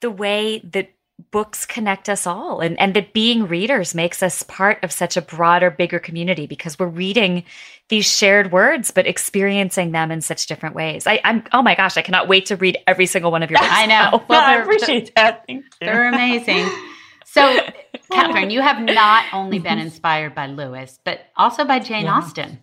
the 0.00 0.10
way 0.10 0.60
that 0.60 0.90
books 1.32 1.66
connect 1.66 2.08
us 2.08 2.26
all 2.26 2.60
and, 2.60 2.78
and 2.78 2.94
that 2.94 3.12
being 3.12 3.48
readers 3.48 3.92
makes 3.94 4.22
us 4.22 4.44
part 4.44 4.82
of 4.84 4.92
such 4.92 5.16
a 5.16 5.22
broader, 5.22 5.70
bigger 5.70 5.98
community 5.98 6.46
because 6.46 6.78
we're 6.78 6.86
reading 6.86 7.42
these 7.88 8.08
shared 8.08 8.52
words, 8.52 8.92
but 8.92 9.06
experiencing 9.06 9.90
them 9.90 10.12
in 10.12 10.20
such 10.20 10.46
different 10.46 10.76
ways. 10.76 11.06
I, 11.06 11.20
am 11.24 11.42
oh 11.52 11.62
my 11.62 11.74
gosh, 11.74 11.96
I 11.96 12.02
cannot 12.02 12.28
wait 12.28 12.46
to 12.46 12.56
read 12.56 12.78
every 12.86 13.06
single 13.06 13.32
one 13.32 13.42
of 13.42 13.50
your 13.50 13.58
books. 13.60 13.72
I 13.72 13.86
know. 13.86 14.24
Well, 14.28 14.40
I 14.40 14.56
appreciate 14.62 15.12
that. 15.16 15.44
Thank 15.46 15.64
you. 15.64 15.86
They're 15.86 16.08
amazing. 16.08 16.68
So, 17.24 17.58
Katherine, 18.12 18.50
you 18.50 18.60
have 18.60 18.80
not 18.80 19.24
only 19.32 19.58
been 19.58 19.72
mm-hmm. 19.72 19.86
inspired 19.86 20.34
by 20.34 20.46
Lewis, 20.46 20.98
but 21.04 21.20
also 21.36 21.64
by 21.64 21.80
Jane 21.80 22.04
yeah. 22.04 22.14
Austen. 22.14 22.60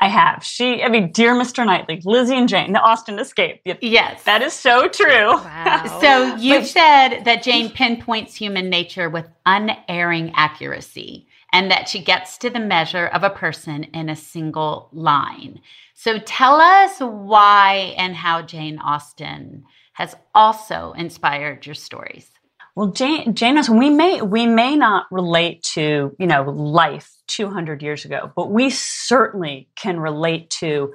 I 0.00 0.08
have. 0.08 0.42
She, 0.42 0.82
I 0.82 0.88
mean, 0.88 1.12
dear 1.12 1.34
Mr. 1.34 1.64
Knightley, 1.64 2.00
Lizzie 2.04 2.36
and 2.36 2.48
Jane, 2.48 2.72
the 2.72 2.80
Austen 2.80 3.18
Escape. 3.18 3.60
Yes. 3.82 4.22
That 4.24 4.40
is 4.40 4.54
so 4.54 4.88
true. 4.88 5.32
Wow. 5.34 5.98
so 6.00 6.36
you've 6.36 6.66
said 6.66 7.24
that 7.24 7.42
Jane 7.42 7.70
pinpoints 7.70 8.34
human 8.34 8.70
nature 8.70 9.10
with 9.10 9.28
unerring 9.44 10.32
accuracy 10.34 11.26
and 11.52 11.70
that 11.70 11.88
she 11.88 12.02
gets 12.02 12.38
to 12.38 12.48
the 12.48 12.60
measure 12.60 13.06
of 13.08 13.24
a 13.24 13.30
person 13.30 13.84
in 13.84 14.08
a 14.08 14.16
single 14.16 14.88
line. 14.92 15.60
So 15.94 16.18
tell 16.18 16.54
us 16.54 16.98
why 16.98 17.94
and 17.98 18.16
how 18.16 18.40
Jane 18.40 18.78
Austen 18.78 19.64
has 19.92 20.16
also 20.34 20.94
inspired 20.96 21.66
your 21.66 21.74
stories. 21.74 22.30
Well, 22.76 22.88
Jane, 22.92 23.34
Austen, 23.58 23.78
we 23.78 23.90
may 23.90 24.22
we 24.22 24.46
may 24.46 24.76
not 24.76 25.06
relate 25.10 25.62
to 25.74 26.14
you 26.18 26.26
know 26.26 26.42
life 26.42 27.12
200 27.26 27.82
years 27.82 28.04
ago, 28.04 28.32
but 28.36 28.50
we 28.50 28.70
certainly 28.70 29.68
can 29.76 29.98
relate 29.98 30.50
to 30.50 30.92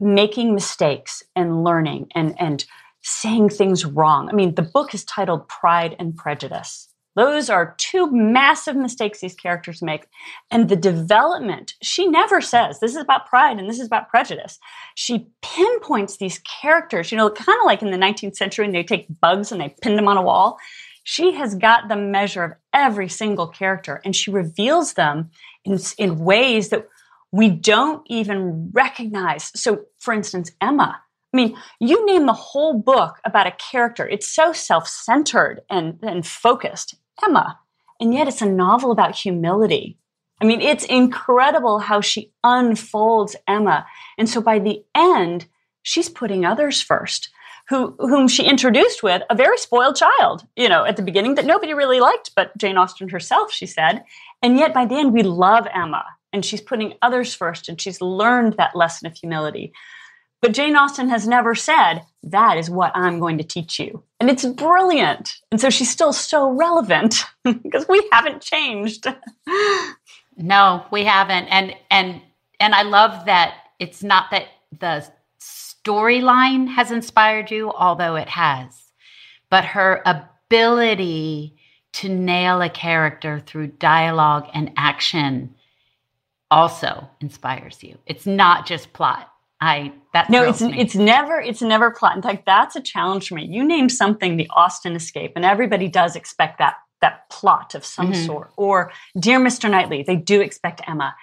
making 0.00 0.54
mistakes 0.54 1.22
and 1.34 1.64
learning 1.64 2.08
and 2.14 2.34
and 2.40 2.64
saying 3.02 3.48
things 3.48 3.84
wrong. 3.84 4.28
I 4.28 4.32
mean, 4.32 4.54
the 4.54 4.62
book 4.62 4.94
is 4.94 5.04
titled 5.04 5.48
Pride 5.48 5.96
and 5.98 6.16
Prejudice. 6.16 6.88
Those 7.16 7.50
are 7.50 7.74
two 7.78 8.08
massive 8.12 8.76
mistakes 8.76 9.18
these 9.20 9.34
characters 9.34 9.82
make. 9.82 10.06
And 10.52 10.68
the 10.68 10.76
development, 10.76 11.74
she 11.82 12.06
never 12.06 12.40
says 12.40 12.78
this 12.78 12.92
is 12.92 13.02
about 13.02 13.26
pride 13.26 13.58
and 13.58 13.68
this 13.68 13.80
is 13.80 13.88
about 13.88 14.08
prejudice. 14.08 14.60
She 14.94 15.26
pinpoints 15.42 16.18
these 16.18 16.38
characters, 16.38 17.10
you 17.10 17.18
know, 17.18 17.28
kind 17.28 17.58
of 17.58 17.66
like 17.66 17.82
in 17.82 17.90
the 17.90 17.96
19th 17.96 18.36
century, 18.36 18.66
and 18.66 18.72
they 18.74 18.84
take 18.84 19.08
bugs 19.20 19.50
and 19.50 19.60
they 19.60 19.74
pin 19.82 19.96
them 19.96 20.06
on 20.06 20.16
a 20.16 20.22
wall 20.22 20.58
she 21.10 21.32
has 21.32 21.54
got 21.54 21.88
the 21.88 21.96
measure 21.96 22.44
of 22.44 22.52
every 22.74 23.08
single 23.08 23.46
character 23.46 23.98
and 24.04 24.14
she 24.14 24.30
reveals 24.30 24.92
them 24.92 25.30
in, 25.64 25.78
in 25.96 26.18
ways 26.18 26.68
that 26.68 26.86
we 27.32 27.48
don't 27.48 28.02
even 28.10 28.70
recognize. 28.74 29.50
So, 29.58 29.86
for 29.98 30.12
instance, 30.12 30.50
Emma. 30.60 31.00
I 31.32 31.36
mean, 31.36 31.56
you 31.80 32.04
name 32.04 32.26
the 32.26 32.34
whole 32.34 32.74
book 32.78 33.20
about 33.24 33.46
a 33.46 33.52
character. 33.52 34.06
It's 34.06 34.28
so 34.28 34.52
self 34.52 34.86
centered 34.86 35.62
and, 35.70 35.98
and 36.02 36.26
focused. 36.26 36.96
Emma. 37.24 37.58
And 37.98 38.12
yet 38.12 38.28
it's 38.28 38.42
a 38.42 38.46
novel 38.46 38.90
about 38.90 39.16
humility. 39.16 39.96
I 40.42 40.44
mean, 40.44 40.60
it's 40.60 40.84
incredible 40.84 41.78
how 41.78 42.02
she 42.02 42.32
unfolds 42.44 43.34
Emma. 43.46 43.86
And 44.18 44.28
so 44.28 44.42
by 44.42 44.58
the 44.58 44.84
end, 44.94 45.46
she's 45.82 46.10
putting 46.10 46.44
others 46.44 46.82
first 46.82 47.30
who 47.68 47.94
whom 47.98 48.28
she 48.28 48.44
introduced 48.44 49.02
with 49.02 49.22
a 49.30 49.34
very 49.34 49.58
spoiled 49.58 49.96
child, 49.96 50.46
you 50.56 50.68
know, 50.68 50.84
at 50.84 50.96
the 50.96 51.02
beginning 51.02 51.34
that 51.34 51.46
nobody 51.46 51.74
really 51.74 52.00
liked 52.00 52.30
but 52.34 52.56
Jane 52.56 52.78
Austen 52.78 53.08
herself, 53.08 53.52
she 53.52 53.66
said. 53.66 54.04
And 54.42 54.58
yet 54.58 54.72
by 54.72 54.86
the 54.86 54.96
end 54.96 55.12
we 55.12 55.22
love 55.22 55.66
Emma 55.72 56.04
and 56.32 56.44
she's 56.44 56.60
putting 56.60 56.94
others 57.02 57.34
first 57.34 57.68
and 57.68 57.80
she's 57.80 58.00
learned 58.00 58.54
that 58.54 58.76
lesson 58.76 59.06
of 59.06 59.16
humility. 59.16 59.72
But 60.40 60.52
Jane 60.52 60.76
Austen 60.76 61.08
has 61.08 61.26
never 61.26 61.54
said, 61.54 62.02
that 62.22 62.58
is 62.58 62.70
what 62.70 62.92
I'm 62.94 63.18
going 63.18 63.38
to 63.38 63.44
teach 63.44 63.80
you. 63.80 64.04
And 64.20 64.30
it's 64.30 64.44
brilliant. 64.44 65.34
And 65.50 65.60
so 65.60 65.68
she's 65.68 65.90
still 65.90 66.12
so 66.12 66.50
relevant 66.50 67.24
because 67.44 67.88
we 67.88 68.08
haven't 68.12 68.40
changed. 68.40 69.06
no, 70.36 70.86
we 70.90 71.04
haven't. 71.04 71.46
And 71.46 71.74
and 71.90 72.20
and 72.60 72.74
I 72.74 72.82
love 72.82 73.26
that 73.26 73.54
it's 73.78 74.02
not 74.02 74.30
that 74.30 74.46
the 74.78 75.06
storyline 75.88 76.68
has 76.68 76.90
inspired 76.90 77.50
you, 77.50 77.72
although 77.72 78.16
it 78.16 78.28
has, 78.28 78.92
but 79.50 79.64
her 79.64 80.02
ability 80.04 81.56
to 81.94 82.08
nail 82.08 82.60
a 82.60 82.68
character 82.68 83.40
through 83.40 83.68
dialogue 83.68 84.46
and 84.52 84.70
action 84.76 85.54
also 86.50 87.08
inspires 87.20 87.82
you. 87.82 87.96
It's 88.06 88.26
not 88.26 88.66
just 88.66 88.92
plot. 88.92 89.32
I 89.60 89.92
that 90.12 90.30
no, 90.30 90.44
it's 90.44 90.60
me. 90.60 90.78
it's 90.78 90.94
never 90.94 91.40
it's 91.40 91.60
never 91.62 91.90
plot. 91.90 92.14
In 92.14 92.22
fact, 92.22 92.46
that's 92.46 92.76
a 92.76 92.80
challenge 92.80 93.28
for 93.28 93.34
me. 93.34 93.46
You 93.46 93.64
name 93.64 93.88
something 93.88 94.36
the 94.36 94.48
Austen 94.50 94.94
Escape, 94.94 95.32
and 95.34 95.44
everybody 95.44 95.88
does 95.88 96.14
expect 96.14 96.58
that 96.58 96.76
that 97.00 97.28
plot 97.28 97.74
of 97.74 97.84
some 97.84 98.12
mm-hmm. 98.12 98.26
sort. 98.26 98.50
Or 98.56 98.92
Dear 99.18 99.40
Mr. 99.40 99.68
Knightley, 99.68 100.04
they 100.04 100.16
do 100.16 100.40
expect 100.40 100.82
Emma. 100.86 101.14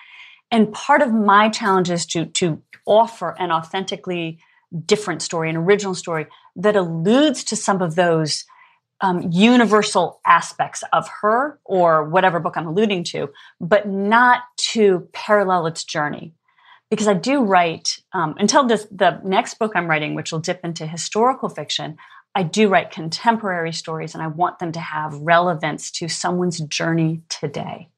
And 0.51 0.73
part 0.73 1.01
of 1.01 1.13
my 1.13 1.47
challenge 1.49 1.89
is 1.89 2.05
to 2.07 2.25
to 2.25 2.61
offer 2.85 3.35
an 3.39 3.51
authentically 3.51 4.39
different 4.75 5.21
story, 5.21 5.49
an 5.49 5.57
original 5.57 5.95
story 5.95 6.27
that 6.55 6.75
alludes 6.75 7.43
to 7.45 7.55
some 7.55 7.81
of 7.81 7.95
those 7.95 8.45
um, 9.01 9.29
universal 9.31 10.21
aspects 10.25 10.83
of 10.93 11.07
her 11.21 11.59
or 11.65 12.05
whatever 12.05 12.39
book 12.39 12.55
I'm 12.55 12.67
alluding 12.67 13.03
to, 13.05 13.29
but 13.59 13.87
not 13.87 14.41
to 14.57 15.07
parallel 15.11 15.67
its 15.67 15.83
journey. 15.83 16.33
Because 16.89 17.07
I 17.07 17.13
do 17.13 17.43
write, 17.43 17.99
um, 18.13 18.35
until 18.37 18.65
this, 18.65 18.87
the 18.91 19.19
next 19.23 19.59
book 19.59 19.73
I'm 19.75 19.89
writing, 19.89 20.15
which 20.15 20.31
will 20.31 20.39
dip 20.39 20.63
into 20.63 20.85
historical 20.85 21.49
fiction, 21.49 21.97
I 22.35 22.43
do 22.43 22.67
write 22.69 22.91
contemporary 22.91 23.73
stories 23.73 24.13
and 24.13 24.21
I 24.21 24.27
want 24.27 24.59
them 24.59 24.71
to 24.73 24.79
have 24.79 25.13
relevance 25.15 25.89
to 25.91 26.07
someone's 26.07 26.59
journey 26.59 27.21
today. 27.29 27.89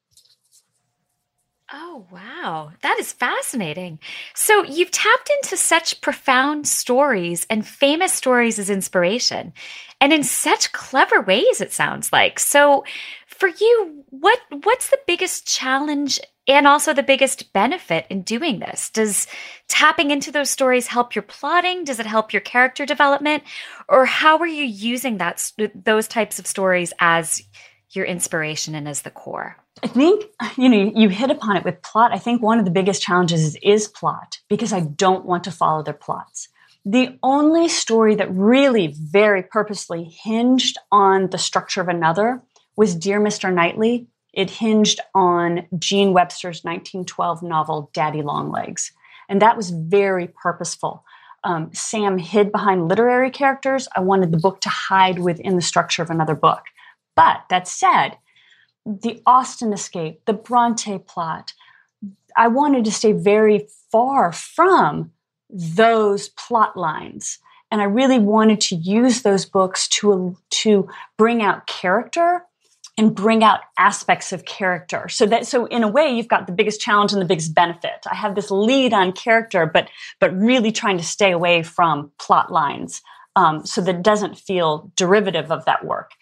Oh, 1.70 2.06
wow. 2.10 2.72
That 2.80 2.98
is 2.98 3.12
fascinating. 3.12 3.98
So, 4.34 4.64
you've 4.64 4.90
tapped 4.90 5.30
into 5.42 5.56
such 5.58 6.00
profound 6.00 6.66
stories 6.66 7.46
and 7.50 7.66
famous 7.66 8.12
stories 8.12 8.58
as 8.58 8.70
inspiration, 8.70 9.52
and 10.00 10.12
in 10.12 10.22
such 10.22 10.72
clever 10.72 11.20
ways, 11.20 11.60
it 11.60 11.72
sounds 11.72 12.10
like. 12.10 12.38
So, 12.38 12.84
for 13.26 13.48
you, 13.48 14.02
what 14.08 14.38
what's 14.62 14.88
the 14.88 14.98
biggest 15.06 15.46
challenge 15.46 16.18
and 16.48 16.66
also 16.66 16.94
the 16.94 17.02
biggest 17.02 17.52
benefit 17.52 18.06
in 18.08 18.22
doing 18.22 18.60
this? 18.60 18.88
Does 18.88 19.26
tapping 19.68 20.10
into 20.10 20.32
those 20.32 20.48
stories 20.48 20.86
help 20.86 21.14
your 21.14 21.22
plotting? 21.22 21.84
Does 21.84 22.00
it 22.00 22.06
help 22.06 22.32
your 22.32 22.40
character 22.40 22.86
development? 22.86 23.42
Or 23.90 24.06
how 24.06 24.38
are 24.38 24.46
you 24.46 24.64
using 24.64 25.18
that 25.18 25.52
those 25.74 26.08
types 26.08 26.38
of 26.38 26.46
stories 26.46 26.94
as 26.98 27.42
your 27.90 28.04
inspiration 28.04 28.74
and 28.74 28.88
as 28.88 29.02
the 29.02 29.10
core? 29.10 29.56
I 29.82 29.86
think, 29.86 30.24
you 30.56 30.68
know, 30.68 30.92
you 30.94 31.08
hit 31.08 31.30
upon 31.30 31.56
it 31.56 31.64
with 31.64 31.82
plot. 31.82 32.12
I 32.12 32.18
think 32.18 32.42
one 32.42 32.58
of 32.58 32.64
the 32.64 32.70
biggest 32.70 33.02
challenges 33.02 33.42
is, 33.42 33.58
is 33.62 33.88
plot 33.88 34.38
because 34.48 34.72
I 34.72 34.80
don't 34.80 35.24
want 35.24 35.44
to 35.44 35.50
follow 35.50 35.82
their 35.82 35.94
plots. 35.94 36.48
The 36.84 37.18
only 37.22 37.68
story 37.68 38.14
that 38.16 38.34
really 38.34 38.94
very 38.98 39.42
purposely 39.42 40.04
hinged 40.04 40.78
on 40.90 41.30
the 41.30 41.38
structure 41.38 41.80
of 41.80 41.88
another 41.88 42.42
was 42.76 42.94
Dear 42.94 43.20
Mr. 43.20 43.52
Knightley. 43.52 44.08
it 44.32 44.50
hinged 44.50 45.00
on 45.14 45.66
Jean 45.78 46.12
Webster's 46.12 46.62
1912 46.62 47.42
novel, 47.42 47.90
Daddy 47.92 48.22
Longlegs. 48.22 48.92
And 49.28 49.42
that 49.42 49.56
was 49.56 49.70
very 49.70 50.28
purposeful. 50.28 51.04
Um, 51.44 51.70
Sam 51.72 52.18
hid 52.18 52.52
behind 52.52 52.88
literary 52.88 53.30
characters. 53.30 53.88
I 53.96 54.00
wanted 54.00 54.32
the 54.32 54.38
book 54.38 54.60
to 54.62 54.68
hide 54.68 55.18
within 55.18 55.56
the 55.56 55.62
structure 55.62 56.02
of 56.02 56.10
another 56.10 56.34
book. 56.34 56.62
But 57.18 57.46
that 57.50 57.66
said, 57.66 58.10
the 58.86 59.20
Austen 59.26 59.72
escape, 59.72 60.24
the 60.26 60.32
Bronte 60.32 60.98
plot, 60.98 61.52
I 62.36 62.46
wanted 62.46 62.84
to 62.84 62.92
stay 62.92 63.10
very 63.10 63.66
far 63.90 64.32
from 64.32 65.10
those 65.50 66.28
plot 66.28 66.76
lines. 66.76 67.40
And 67.72 67.80
I 67.80 67.86
really 67.86 68.20
wanted 68.20 68.60
to 68.60 68.76
use 68.76 69.22
those 69.22 69.44
books 69.44 69.88
to, 69.88 70.36
to 70.50 70.88
bring 71.16 71.42
out 71.42 71.66
character 71.66 72.44
and 72.96 73.16
bring 73.16 73.42
out 73.42 73.60
aspects 73.80 74.32
of 74.32 74.44
character. 74.44 75.08
So 75.08 75.26
that 75.26 75.44
so 75.44 75.66
in 75.66 75.82
a 75.82 75.88
way 75.88 76.08
you've 76.10 76.28
got 76.28 76.46
the 76.46 76.52
biggest 76.52 76.80
challenge 76.80 77.12
and 77.12 77.20
the 77.20 77.26
biggest 77.26 77.52
benefit. 77.52 78.06
I 78.08 78.14
have 78.14 78.36
this 78.36 78.52
lead 78.52 78.92
on 78.92 79.10
character, 79.10 79.66
but 79.66 79.88
but 80.20 80.32
really 80.36 80.70
trying 80.70 80.98
to 80.98 81.04
stay 81.04 81.32
away 81.32 81.64
from 81.64 82.12
plot 82.20 82.52
lines 82.52 83.02
um, 83.34 83.66
so 83.66 83.80
that 83.80 83.96
it 83.96 84.02
doesn't 84.02 84.38
feel 84.38 84.92
derivative 84.94 85.50
of 85.50 85.64
that 85.64 85.84
work. 85.84 86.12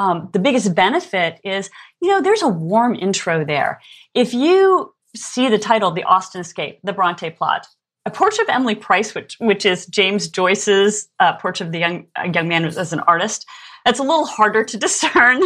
Um, 0.00 0.30
the 0.32 0.38
biggest 0.38 0.74
benefit 0.74 1.40
is, 1.44 1.68
you 2.00 2.08
know, 2.08 2.22
there's 2.22 2.40
a 2.40 2.48
warm 2.48 2.94
intro 2.94 3.44
there. 3.44 3.82
If 4.14 4.32
you 4.32 4.94
see 5.14 5.50
the 5.50 5.58
title, 5.58 5.90
The 5.90 6.04
Austen 6.04 6.40
Escape, 6.40 6.78
the 6.82 6.94
Bronte 6.94 7.28
plot, 7.28 7.66
a 8.06 8.10
portrait 8.10 8.48
of 8.48 8.54
Emily 8.54 8.74
Price, 8.74 9.14
which 9.14 9.36
which 9.40 9.66
is 9.66 9.84
James 9.84 10.26
Joyce's 10.26 11.10
uh, 11.20 11.34
portrait 11.34 11.66
of 11.66 11.72
the 11.72 11.80
young 11.80 12.06
young 12.32 12.48
man 12.48 12.64
as 12.64 12.94
an 12.94 13.00
artist. 13.00 13.44
That's 13.84 13.98
a 13.98 14.02
little 14.02 14.24
harder 14.24 14.64
to 14.64 14.78
discern, 14.86 15.42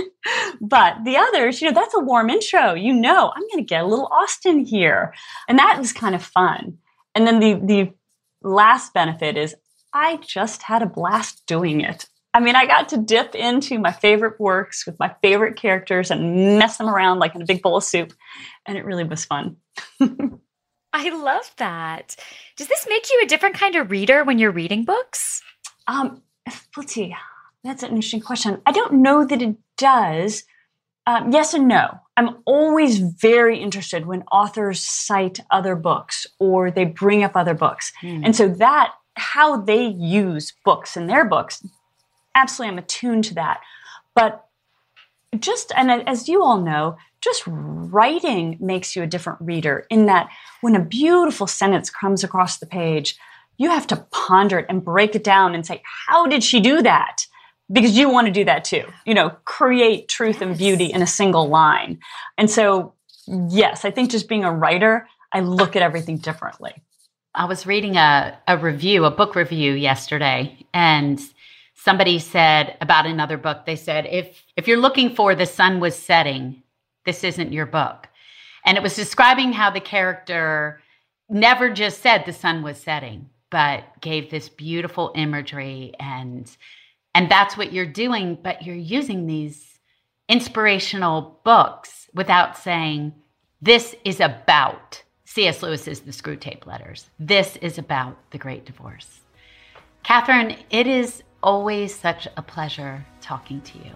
but 0.60 0.98
the 1.04 1.16
others, 1.16 1.60
you 1.60 1.68
know, 1.68 1.74
that's 1.74 1.94
a 1.94 2.00
warm 2.00 2.30
intro. 2.30 2.74
You 2.74 2.92
know, 2.92 3.32
I'm 3.34 3.42
going 3.50 3.58
to 3.58 3.68
get 3.68 3.82
a 3.82 3.88
little 3.88 4.06
Austen 4.12 4.60
here, 4.60 5.14
and 5.48 5.58
that 5.58 5.80
was 5.80 5.92
kind 5.92 6.14
of 6.14 6.22
fun. 6.22 6.78
And 7.16 7.26
then 7.26 7.40
the 7.40 7.54
the 7.54 7.92
last 8.48 8.94
benefit 8.94 9.36
is 9.36 9.56
I 9.92 10.18
just 10.18 10.62
had 10.62 10.80
a 10.80 10.86
blast 10.86 11.42
doing 11.48 11.80
it. 11.80 12.08
I 12.34 12.40
mean, 12.40 12.56
I 12.56 12.66
got 12.66 12.88
to 12.88 12.96
dip 12.96 13.36
into 13.36 13.78
my 13.78 13.92
favorite 13.92 14.40
works 14.40 14.84
with 14.84 14.98
my 14.98 15.14
favorite 15.22 15.56
characters 15.56 16.10
and 16.10 16.58
mess 16.58 16.78
them 16.78 16.88
around 16.88 17.20
like 17.20 17.34
in 17.34 17.40
a 17.40 17.46
big 17.46 17.62
bowl 17.62 17.76
of 17.76 17.84
soup, 17.84 18.12
and 18.66 18.76
it 18.76 18.84
really 18.84 19.04
was 19.04 19.24
fun. 19.24 19.56
I 20.00 21.10
love 21.10 21.50
that. 21.56 22.16
Does 22.56 22.68
this 22.68 22.86
make 22.88 23.08
you 23.10 23.20
a 23.22 23.26
different 23.26 23.54
kind 23.54 23.76
of 23.76 23.90
reader 23.90 24.24
when 24.24 24.38
you're 24.38 24.52
reading 24.52 24.84
books? 24.84 25.42
Um, 25.86 26.22
let's 26.76 26.92
see. 26.92 27.14
That's 27.62 27.82
an 27.82 27.90
interesting 27.90 28.20
question. 28.20 28.60
I 28.66 28.72
don't 28.72 28.94
know 28.94 29.24
that 29.24 29.40
it 29.40 29.56
does. 29.76 30.44
Um, 31.06 31.32
yes 31.32 31.54
and 31.54 31.68
no. 31.68 32.00
I'm 32.16 32.36
always 32.46 32.98
very 32.98 33.58
interested 33.58 34.06
when 34.06 34.22
authors 34.30 34.82
cite 34.82 35.40
other 35.50 35.74
books 35.74 36.26
or 36.38 36.70
they 36.70 36.84
bring 36.84 37.24
up 37.24 37.34
other 37.34 37.54
books. 37.54 37.92
Mm. 38.02 38.26
And 38.26 38.36
so 38.36 38.48
that, 38.48 38.92
how 39.16 39.60
they 39.60 39.86
use 39.86 40.52
books 40.64 40.96
in 40.96 41.06
their 41.06 41.24
books, 41.24 41.64
absolutely 42.34 42.72
I'm 42.72 42.78
attuned 42.78 43.24
to 43.24 43.34
that. 43.34 43.60
But 44.14 44.46
just, 45.38 45.72
and 45.76 45.90
as 46.08 46.28
you 46.28 46.42
all 46.42 46.60
know, 46.60 46.96
just 47.20 47.42
writing 47.46 48.56
makes 48.60 48.94
you 48.94 49.02
a 49.02 49.06
different 49.06 49.40
reader 49.40 49.86
in 49.90 50.06
that 50.06 50.28
when 50.60 50.76
a 50.76 50.84
beautiful 50.84 51.46
sentence 51.46 51.90
comes 51.90 52.22
across 52.22 52.58
the 52.58 52.66
page, 52.66 53.16
you 53.56 53.70
have 53.70 53.86
to 53.86 54.06
ponder 54.10 54.58
it 54.58 54.66
and 54.68 54.84
break 54.84 55.14
it 55.14 55.24
down 55.24 55.54
and 55.54 55.66
say, 55.66 55.82
how 56.08 56.26
did 56.26 56.44
she 56.44 56.60
do 56.60 56.82
that? 56.82 57.26
Because 57.72 57.96
you 57.96 58.10
want 58.10 58.26
to 58.26 58.32
do 58.32 58.44
that 58.44 58.64
too. 58.64 58.84
You 59.06 59.14
know, 59.14 59.30
create 59.44 60.08
truth 60.08 60.42
and 60.42 60.56
beauty 60.56 60.86
in 60.86 61.02
a 61.02 61.06
single 61.06 61.48
line. 61.48 61.98
And 62.36 62.50
so, 62.50 62.94
yes, 63.26 63.84
I 63.84 63.90
think 63.90 64.10
just 64.10 64.28
being 64.28 64.44
a 64.44 64.52
writer, 64.52 65.08
I 65.32 65.40
look 65.40 65.76
at 65.76 65.82
everything 65.82 66.18
differently. 66.18 66.74
I 67.34 67.46
was 67.46 67.66
reading 67.66 67.96
a, 67.96 68.38
a 68.46 68.58
review, 68.58 69.04
a 69.06 69.10
book 69.10 69.34
review 69.34 69.72
yesterday, 69.72 70.64
and 70.72 71.20
somebody 71.84 72.18
said 72.18 72.78
about 72.80 73.04
another 73.04 73.36
book, 73.36 73.66
they 73.66 73.76
said, 73.76 74.06
if 74.06 74.42
if 74.56 74.66
you're 74.66 74.80
looking 74.80 75.14
for 75.14 75.34
the 75.34 75.44
sun 75.44 75.80
was 75.80 75.94
setting, 75.94 76.62
this 77.04 77.22
isn't 77.22 77.52
your 77.52 77.66
book. 77.66 78.08
And 78.64 78.78
it 78.78 78.82
was 78.82 78.96
describing 78.96 79.52
how 79.52 79.70
the 79.70 79.80
character 79.80 80.80
never 81.28 81.68
just 81.68 82.00
said 82.00 82.24
the 82.24 82.32
sun 82.32 82.62
was 82.62 82.78
setting, 82.78 83.28
but 83.50 83.84
gave 84.00 84.30
this 84.30 84.48
beautiful 84.48 85.12
imagery 85.14 85.92
and 86.00 86.50
and 87.16 87.30
that's 87.30 87.56
what 87.56 87.72
you're 87.72 87.86
doing, 88.04 88.38
but 88.42 88.62
you're 88.62 88.74
using 88.74 89.26
these 89.26 89.78
inspirational 90.28 91.38
books 91.44 92.08
without 92.14 92.56
saying 92.56 93.12
this 93.60 93.94
is 94.04 94.20
about 94.20 95.02
C.S. 95.26 95.62
Lewis's 95.62 96.00
The 96.00 96.12
Screwtape 96.12 96.66
Letters. 96.66 97.10
This 97.20 97.56
is 97.56 97.76
about 97.76 98.16
the 98.30 98.38
Great 98.38 98.64
Divorce. 98.64 99.20
Katherine, 100.02 100.56
it 100.70 100.86
is 100.86 101.23
always 101.44 101.94
such 101.94 102.26
a 102.38 102.42
pleasure 102.42 103.04
talking 103.20 103.60
to 103.60 103.78
you. 103.78 103.92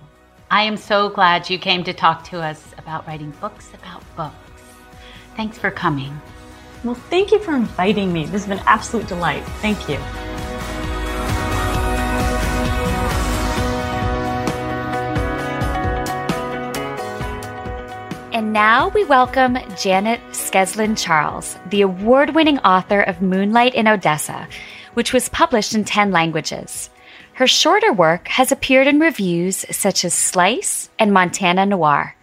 I 0.50 0.62
am 0.64 0.76
so 0.76 1.08
glad 1.08 1.48
you 1.48 1.58
came 1.58 1.82
to 1.84 1.94
talk 1.94 2.22
to 2.24 2.40
us 2.40 2.62
about 2.76 3.06
writing 3.06 3.30
books 3.40 3.72
about 3.72 4.02
books. 4.16 4.62
Thanks 5.34 5.58
for 5.58 5.70
coming. 5.70 6.20
Well, 6.84 6.94
thank 6.94 7.32
you 7.32 7.38
for 7.38 7.56
inviting 7.56 8.12
me. 8.12 8.24
This 8.24 8.44
has 8.44 8.46
been 8.48 8.58
an 8.58 8.64
absolute 8.66 9.08
delight. 9.08 9.42
Thank 9.62 9.88
you. 9.88 9.96
And 18.36 18.52
now 18.52 18.88
we 18.90 19.04
welcome 19.04 19.56
Janet 19.76 20.20
Skeslien 20.32 21.02
Charles, 21.02 21.56
the 21.70 21.80
award 21.80 22.34
winning 22.34 22.58
author 22.58 23.00
of 23.00 23.22
Moonlight 23.22 23.74
in 23.74 23.88
Odessa, 23.88 24.46
which 24.92 25.14
was 25.14 25.30
published 25.30 25.74
in 25.74 25.84
10 25.84 26.12
languages. 26.12 26.90
Her 27.38 27.46
shorter 27.46 27.92
work 27.92 28.26
has 28.26 28.50
appeared 28.50 28.88
in 28.88 28.98
reviews 28.98 29.64
such 29.70 30.04
as 30.04 30.12
Slice 30.12 30.90
and 30.98 31.12
Montana 31.12 31.66
Noir. 31.66 32.16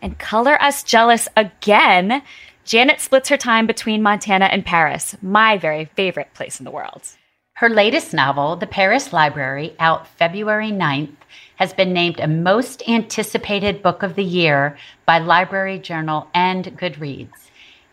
And 0.00 0.18
color 0.18 0.56
us 0.62 0.82
jealous 0.82 1.28
again, 1.36 2.22
Janet 2.64 2.98
splits 3.02 3.28
her 3.28 3.36
time 3.36 3.66
between 3.66 4.00
Montana 4.00 4.46
and 4.46 4.64
Paris, 4.64 5.16
my 5.20 5.58
very 5.58 5.84
favorite 5.84 6.32
place 6.32 6.60
in 6.60 6.64
the 6.64 6.70
world. 6.70 7.02
Her 7.56 7.68
latest 7.68 8.14
novel, 8.14 8.56
The 8.56 8.66
Paris 8.66 9.12
Library, 9.12 9.76
out 9.78 10.08
February 10.08 10.70
9th, 10.70 11.16
has 11.56 11.74
been 11.74 11.92
named 11.92 12.18
a 12.18 12.26
most 12.26 12.88
anticipated 12.88 13.82
book 13.82 14.02
of 14.02 14.14
the 14.14 14.24
year 14.24 14.78
by 15.04 15.18
Library 15.18 15.78
Journal 15.78 16.30
and 16.32 16.64
Goodreads. 16.78 17.43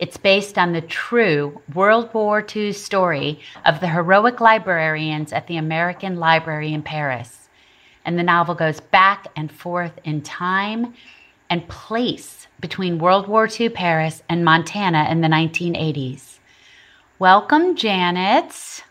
It's 0.02 0.16
based 0.16 0.58
on 0.58 0.72
the 0.72 0.80
true 0.80 1.62
World 1.76 2.12
War 2.12 2.44
II 2.56 2.72
story 2.72 3.38
of 3.64 3.78
the 3.78 3.86
heroic 3.86 4.40
librarians 4.40 5.32
at 5.32 5.46
the 5.46 5.58
American 5.58 6.16
Library 6.16 6.72
in 6.72 6.82
Paris. 6.82 7.48
And 8.04 8.18
the 8.18 8.24
novel 8.24 8.56
goes 8.56 8.80
back 8.80 9.28
and 9.36 9.48
forth 9.48 9.92
in 10.02 10.20
time 10.22 10.94
and 11.50 11.68
place 11.68 12.48
between 12.58 12.98
World 12.98 13.28
War 13.28 13.48
II 13.48 13.68
Paris 13.68 14.24
and 14.28 14.44
Montana 14.44 15.06
in 15.08 15.20
the 15.20 15.28
1980s. 15.28 16.40
Welcome, 17.20 17.76
Janet. 17.76 18.82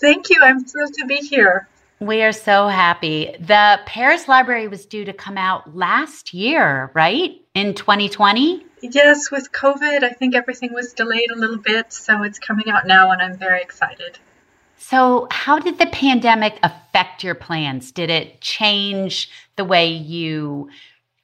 Thank 0.00 0.30
you. 0.30 0.40
I'm 0.44 0.62
thrilled 0.62 0.94
to 0.94 1.06
be 1.06 1.16
here. 1.16 1.66
We 1.98 2.22
are 2.22 2.30
so 2.30 2.68
happy. 2.68 3.34
The 3.40 3.80
Paris 3.84 4.28
Library 4.28 4.68
was 4.68 4.86
due 4.86 5.04
to 5.06 5.12
come 5.12 5.38
out 5.38 5.76
last 5.76 6.32
year, 6.32 6.92
right? 6.94 7.32
In 7.54 7.74
2020? 7.74 8.66
Yes, 8.82 9.30
with 9.30 9.52
COVID, 9.52 10.02
I 10.02 10.10
think 10.10 10.34
everything 10.34 10.72
was 10.72 10.92
delayed 10.92 11.30
a 11.30 11.38
little 11.38 11.56
bit, 11.56 11.92
so 11.92 12.24
it's 12.24 12.40
coming 12.40 12.68
out 12.68 12.84
now, 12.84 13.12
and 13.12 13.22
I'm 13.22 13.38
very 13.38 13.62
excited. 13.62 14.18
So, 14.76 15.28
how 15.30 15.60
did 15.60 15.78
the 15.78 15.86
pandemic 15.86 16.58
affect 16.64 17.22
your 17.22 17.36
plans? 17.36 17.92
Did 17.92 18.10
it 18.10 18.40
change 18.40 19.30
the 19.54 19.64
way 19.64 19.92
you 19.92 20.70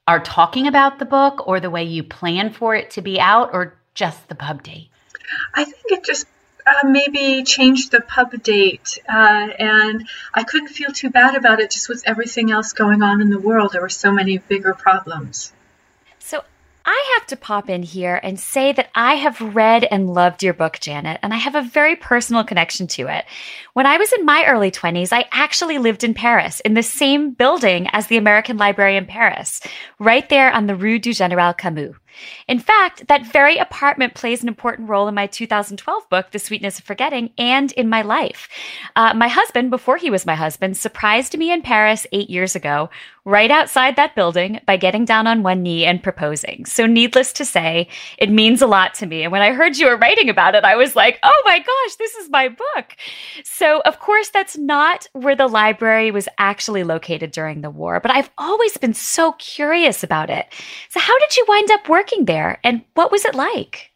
are 0.06 0.20
talking 0.20 0.68
about 0.68 1.00
the 1.00 1.04
book 1.04 1.48
or 1.48 1.58
the 1.58 1.68
way 1.68 1.82
you 1.82 2.04
plan 2.04 2.50
for 2.52 2.76
it 2.76 2.92
to 2.92 3.02
be 3.02 3.18
out 3.18 3.50
or 3.52 3.76
just 3.94 4.28
the 4.28 4.36
pub 4.36 4.62
date? 4.62 4.90
I 5.52 5.64
think 5.64 5.84
it 5.90 6.04
just 6.04 6.28
uh, 6.64 6.86
maybe 6.86 7.42
changed 7.42 7.90
the 7.90 8.00
pub 8.00 8.40
date, 8.40 9.00
uh, 9.08 9.48
and 9.58 10.08
I 10.32 10.44
couldn't 10.44 10.68
feel 10.68 10.92
too 10.92 11.10
bad 11.10 11.34
about 11.34 11.58
it 11.58 11.72
just 11.72 11.88
with 11.88 12.04
everything 12.06 12.52
else 12.52 12.72
going 12.72 13.02
on 13.02 13.20
in 13.20 13.30
the 13.30 13.40
world. 13.40 13.72
There 13.72 13.82
were 13.82 13.88
so 13.88 14.12
many 14.12 14.38
bigger 14.38 14.74
problems. 14.74 15.52
I 16.90 17.18
have 17.18 17.26
to 17.26 17.36
pop 17.36 17.68
in 17.68 17.82
here 17.82 18.18
and 18.22 18.40
say 18.40 18.72
that 18.72 18.88
I 18.94 19.16
have 19.16 19.54
read 19.54 19.84
and 19.84 20.08
loved 20.08 20.42
your 20.42 20.54
book, 20.54 20.78
Janet, 20.80 21.20
and 21.22 21.34
I 21.34 21.36
have 21.36 21.54
a 21.54 21.60
very 21.60 21.96
personal 21.96 22.44
connection 22.44 22.86
to 22.86 23.08
it. 23.08 23.26
When 23.74 23.84
I 23.84 23.98
was 23.98 24.10
in 24.14 24.24
my 24.24 24.46
early 24.46 24.70
20s, 24.70 25.12
I 25.12 25.26
actually 25.30 25.76
lived 25.76 26.02
in 26.02 26.14
Paris 26.14 26.60
in 26.60 26.72
the 26.72 26.82
same 26.82 27.32
building 27.32 27.88
as 27.92 28.06
the 28.06 28.16
American 28.16 28.56
Library 28.56 28.96
in 28.96 29.04
Paris, 29.04 29.60
right 29.98 30.26
there 30.30 30.50
on 30.50 30.66
the 30.66 30.74
Rue 30.74 30.98
du 30.98 31.10
Général 31.10 31.54
Camou. 31.58 31.94
In 32.46 32.58
fact, 32.58 33.08
that 33.08 33.26
very 33.26 33.58
apartment 33.58 34.14
plays 34.14 34.42
an 34.42 34.48
important 34.48 34.88
role 34.88 35.08
in 35.08 35.14
my 35.14 35.26
2012 35.26 36.08
book, 36.08 36.30
The 36.30 36.38
Sweetness 36.38 36.78
of 36.78 36.84
Forgetting, 36.84 37.30
and 37.38 37.72
in 37.72 37.88
my 37.88 38.02
life. 38.02 38.48
Uh, 38.96 39.14
my 39.14 39.28
husband, 39.28 39.70
before 39.70 39.96
he 39.96 40.10
was 40.10 40.26
my 40.26 40.34
husband, 40.34 40.76
surprised 40.76 41.36
me 41.36 41.52
in 41.52 41.62
Paris 41.62 42.06
eight 42.12 42.30
years 42.30 42.54
ago 42.54 42.90
right 43.28 43.50
outside 43.50 43.94
that 43.96 44.14
building 44.14 44.58
by 44.64 44.78
getting 44.78 45.04
down 45.04 45.26
on 45.26 45.42
one 45.42 45.62
knee 45.62 45.84
and 45.84 46.02
proposing. 46.02 46.64
So, 46.64 46.86
needless 46.86 47.30
to 47.34 47.44
say, 47.44 47.88
it 48.16 48.30
means 48.30 48.62
a 48.62 48.66
lot 48.66 48.94
to 48.94 49.06
me. 49.06 49.22
And 49.22 49.30
when 49.30 49.42
I 49.42 49.52
heard 49.52 49.76
you 49.76 49.86
were 49.86 49.98
writing 49.98 50.30
about 50.30 50.54
it, 50.54 50.64
I 50.64 50.76
was 50.76 50.96
like, 50.96 51.18
oh 51.22 51.42
my 51.44 51.58
gosh, 51.58 51.96
this 51.96 52.14
is 52.14 52.30
my 52.30 52.48
book. 52.48 52.96
So, 53.44 53.82
of 53.84 53.98
course, 54.00 54.30
that's 54.30 54.56
not 54.56 55.06
where 55.12 55.36
the 55.36 55.46
library 55.46 56.10
was 56.10 56.26
actually 56.38 56.84
located 56.84 57.30
during 57.30 57.60
the 57.60 57.70
war, 57.70 58.00
but 58.00 58.10
I've 58.10 58.30
always 58.38 58.78
been 58.78 58.94
so 58.94 59.32
curious 59.32 60.02
about 60.02 60.30
it. 60.30 60.46
So, 60.88 60.98
how 60.98 61.18
did 61.18 61.36
you 61.36 61.44
wind 61.46 61.70
up 61.70 61.86
working 61.86 62.07
there 62.24 62.60
and 62.64 62.82
what 62.94 63.10
was 63.10 63.24
it 63.24 63.34
like? 63.34 63.92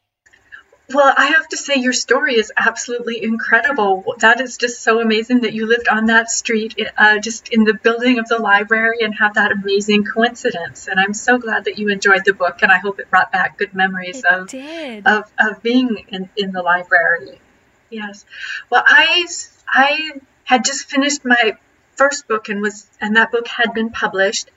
Well, 0.93 1.15
I 1.17 1.27
have 1.27 1.49
to 1.49 1.57
say, 1.57 1.77
your 1.77 1.93
story 1.93 2.35
is 2.35 2.53
absolutely 2.57 3.23
incredible. 3.23 4.15
That 4.19 4.41
is 4.41 4.59
just 4.59 4.83
so 4.83 5.01
amazing 5.01 5.41
that 5.41 5.53
you 5.55 5.67
lived 5.67 5.89
on 5.89 6.07
that 6.07 6.31
street, 6.31 6.75
uh, 6.99 7.19
just 7.19 7.49
in 7.49 7.65
the 7.65 7.75
building 7.75 8.19
of 8.19 8.29
the 8.29 8.39
library, 8.39 8.99
and 9.01 9.15
have 9.15 9.35
that 9.35 9.53
amazing 9.53 10.05
coincidence. 10.05 10.89
And 10.89 11.01
I'm 11.01 11.15
so 11.15 11.39
glad 11.39 11.65
that 11.65 11.79
you 11.79 11.89
enjoyed 11.89 12.25
the 12.25 12.35
book, 12.35 12.59
and 12.63 12.71
I 12.71 12.79
hope 12.79 12.99
it 12.99 13.09
brought 13.09 13.33
back 13.33 13.57
good 13.59 13.75
memories 13.75 14.23
it 14.25 15.05
of, 15.05 15.07
of, 15.07 15.33
of 15.39 15.63
being 15.63 16.05
in, 16.09 16.29
in 16.37 16.53
the 16.53 16.63
library. 16.63 17.41
Yes. 17.89 18.25
Well, 18.69 18.85
I 18.87 19.27
I 19.69 20.13
had 20.45 20.65
just 20.65 20.91
finished 20.91 21.25
my 21.25 21.57
first 21.97 22.27
book 22.27 22.49
and 22.49 22.61
was 22.61 22.89
and 23.01 23.17
that 23.17 23.31
book 23.31 23.47
had 23.47 23.75
been 23.75 23.91
published 23.91 24.51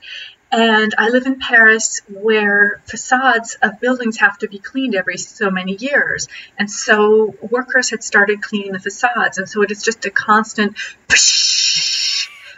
and 0.55 0.95
I 0.97 1.09
live 1.09 1.25
in 1.25 1.37
Paris 1.37 2.01
where 2.07 2.81
facades 2.85 3.57
of 3.61 3.81
buildings 3.81 4.17
have 4.19 4.37
to 4.37 4.47
be 4.47 4.57
cleaned 4.57 4.95
every 4.95 5.17
so 5.17 5.51
many 5.51 5.75
years. 5.75 6.29
And 6.57 6.71
so 6.71 7.35
workers 7.41 7.89
had 7.89 8.03
started 8.03 8.41
cleaning 8.41 8.71
the 8.71 8.79
facades. 8.79 9.37
And 9.37 9.49
so 9.49 9.63
it 9.63 9.71
is 9.71 9.83
just 9.83 10.05
a 10.05 10.11
constant 10.11 10.77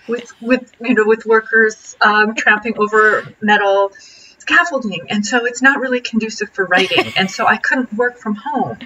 with, 0.07 0.31
with, 0.41 0.71
you 0.79 0.93
know, 0.93 1.05
with 1.05 1.25
workers 1.25 1.95
um, 1.99 2.35
tramping 2.35 2.77
over 2.77 3.33
metal 3.41 3.91
scaffolding. 4.47 5.07
And 5.09 5.25
so 5.25 5.45
it's 5.45 5.61
not 5.61 5.79
really 5.79 5.99
conducive 5.99 6.49
for 6.51 6.65
writing. 6.65 7.05
And 7.17 7.31
so 7.31 7.47
I 7.47 7.57
couldn't 7.57 7.91
work 7.93 8.17
from 8.17 8.35
home. 8.35 8.77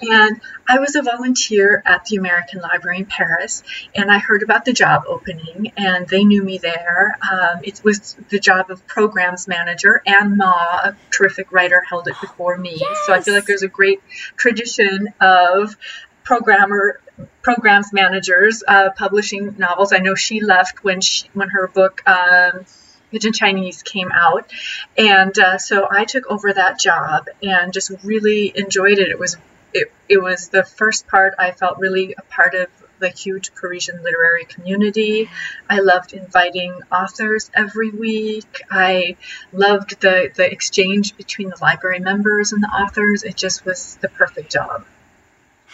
And 0.00 0.40
I 0.68 0.78
was 0.78 0.94
a 0.94 1.02
volunteer 1.02 1.82
at 1.84 2.04
the 2.04 2.16
American 2.16 2.60
Library 2.60 2.98
in 2.98 3.06
Paris. 3.06 3.62
And 3.94 4.10
I 4.10 4.18
heard 4.18 4.42
about 4.42 4.64
the 4.64 4.72
job 4.72 5.04
opening, 5.08 5.72
and 5.76 6.06
they 6.06 6.24
knew 6.24 6.42
me 6.42 6.58
there. 6.58 7.18
Um, 7.30 7.60
it 7.64 7.82
was 7.82 8.16
the 8.28 8.38
job 8.38 8.70
of 8.70 8.86
programs 8.86 9.48
manager. 9.48 10.02
and 10.06 10.36
Mah, 10.36 10.80
a 10.84 10.96
terrific 11.10 11.50
writer, 11.50 11.82
held 11.88 12.06
it 12.06 12.14
before 12.20 12.56
me. 12.56 12.76
Yes. 12.78 12.98
So 13.06 13.12
I 13.12 13.20
feel 13.20 13.34
like 13.34 13.46
there's 13.46 13.62
a 13.62 13.68
great 13.68 14.00
tradition 14.36 15.08
of 15.20 15.76
programmer 16.22 17.00
programs 17.42 17.92
managers 17.92 18.62
uh, 18.66 18.90
publishing 18.90 19.56
novels. 19.58 19.92
I 19.92 19.98
know 19.98 20.14
she 20.14 20.40
left 20.40 20.84
when 20.84 21.00
she 21.00 21.28
when 21.34 21.48
her 21.50 21.66
book 21.68 22.02
um, 22.08 22.64
Kitchen 23.10 23.32
Chinese 23.32 23.82
came 23.82 24.10
out. 24.12 24.50
And 24.96 25.36
uh, 25.38 25.58
so 25.58 25.86
I 25.90 26.04
took 26.04 26.30
over 26.30 26.52
that 26.52 26.78
job 26.78 27.26
and 27.42 27.72
just 27.72 27.90
really 28.04 28.52
enjoyed 28.54 28.98
it. 28.98 29.08
It 29.08 29.18
was 29.18 29.36
it, 29.72 29.92
it 30.08 30.18
was 30.18 30.48
the 30.48 30.64
first 30.64 31.06
part 31.06 31.34
I 31.38 31.52
felt 31.52 31.78
really 31.78 32.14
a 32.18 32.22
part 32.22 32.54
of 32.54 32.68
the 32.98 33.08
huge 33.08 33.54
Parisian 33.54 34.02
literary 34.02 34.44
community. 34.44 35.30
I 35.68 35.80
loved 35.80 36.12
inviting 36.12 36.74
authors 36.92 37.50
every 37.54 37.90
week. 37.90 38.62
I 38.70 39.16
loved 39.52 40.00
the, 40.00 40.30
the 40.34 40.50
exchange 40.50 41.16
between 41.16 41.50
the 41.50 41.58
library 41.60 42.00
members 42.00 42.52
and 42.52 42.62
the 42.62 42.68
authors. 42.68 43.22
It 43.22 43.36
just 43.36 43.64
was 43.64 43.96
the 44.00 44.08
perfect 44.08 44.52
job. 44.52 44.84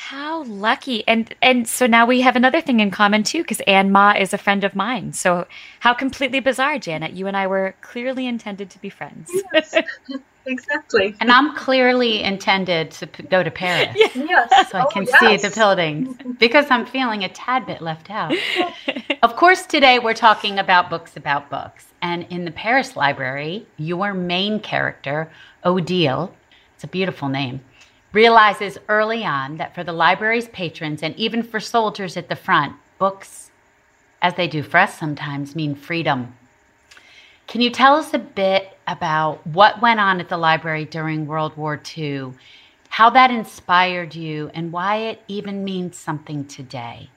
How 0.07 0.45
lucky. 0.45 1.03
And 1.09 1.35
and 1.42 1.66
so 1.66 1.88
now 1.88 2.07
we 2.07 2.21
have 2.21 2.37
another 2.37 2.61
thing 2.61 2.79
in 2.79 2.92
common 2.92 3.25
too 3.25 3.42
cuz 3.42 3.59
Ann 3.66 3.90
Mah 3.90 4.12
is 4.12 4.33
a 4.33 4.38
friend 4.38 4.62
of 4.62 4.77
mine. 4.77 5.12
So 5.12 5.49
how 5.81 5.95
completely 5.95 6.38
bizarre, 6.38 6.79
Janet. 6.79 7.14
You 7.14 7.27
and 7.27 7.37
I 7.37 7.49
were 7.49 7.75
clearly 7.81 8.29
intended 8.29 8.71
to 8.71 8.79
be 8.81 8.88
friends. 8.88 9.33
Yes. 9.53 9.75
exactly. 10.47 11.16
And 11.19 11.33
I'm 11.33 11.57
clearly 11.57 12.23
intended 12.23 12.92
to 12.92 13.09
p- 13.09 13.25
go 13.25 13.42
to 13.42 13.51
Paris. 13.51 13.97
Yes. 14.14 14.71
So 14.71 14.79
I 14.79 14.87
can 14.92 15.09
oh, 15.09 15.19
yes. 15.21 15.42
see 15.42 15.49
the 15.49 15.53
buildings 15.53 16.16
because 16.38 16.71
I'm 16.71 16.87
feeling 16.87 17.25
a 17.25 17.29
tad 17.29 17.66
bit 17.66 17.83
left 17.83 18.09
out. 18.09 18.33
of 19.25 19.35
course, 19.35 19.66
today 19.66 19.99
we're 19.99 20.14
talking 20.14 20.61
about 20.61 20.88
books 20.88 21.16
about 21.16 21.51
books. 21.51 21.85
And 22.01 22.29
in 22.31 22.45
the 22.45 22.53
Paris 22.53 22.95
library, 22.95 23.66
your 23.77 24.14
main 24.14 24.61
character, 24.61 25.33
Odile, 25.64 26.33
it's 26.77 26.85
a 26.85 26.92
beautiful 26.99 27.29
name 27.29 27.61
realizes 28.17 28.79
early 28.89 29.27
on 29.27 29.59
that 29.59 29.75
for 29.75 29.85
the 29.85 29.93
library's 29.93 30.49
patrons 30.49 31.03
and 31.03 31.15
even 31.17 31.43
for 31.43 31.61
soldiers 31.61 32.17
at 32.17 32.31
the 32.31 32.35
front, 32.35 32.75
books, 32.99 33.51
as 34.23 34.33
they 34.37 34.49
do 34.49 34.63
for 34.63 34.79
us 34.79 34.99
sometimes, 34.99 35.55
mean 35.55 35.75
freedom. 35.75 36.35
Can 37.47 37.61
you 37.61 37.69
tell 37.69 37.95
us 37.95 38.15
a 38.15 38.19
bit 38.19 38.79
about 38.87 39.47
what 39.47 39.83
went 39.83 40.01
on 40.01 40.19
at 40.19 40.31
the 40.31 40.39
library 40.39 40.87
during 40.87 41.27
World 41.27 41.55
War 41.59 41.79
II, 41.95 42.33
how 42.89 43.11
that 43.11 43.31
inspired 43.31 44.15
you, 44.15 44.51
and 44.55 44.73
why 44.73 44.97
it 44.97 45.21
even 45.29 45.63
means 45.63 45.99
something 45.99 46.47
today? 46.47 47.11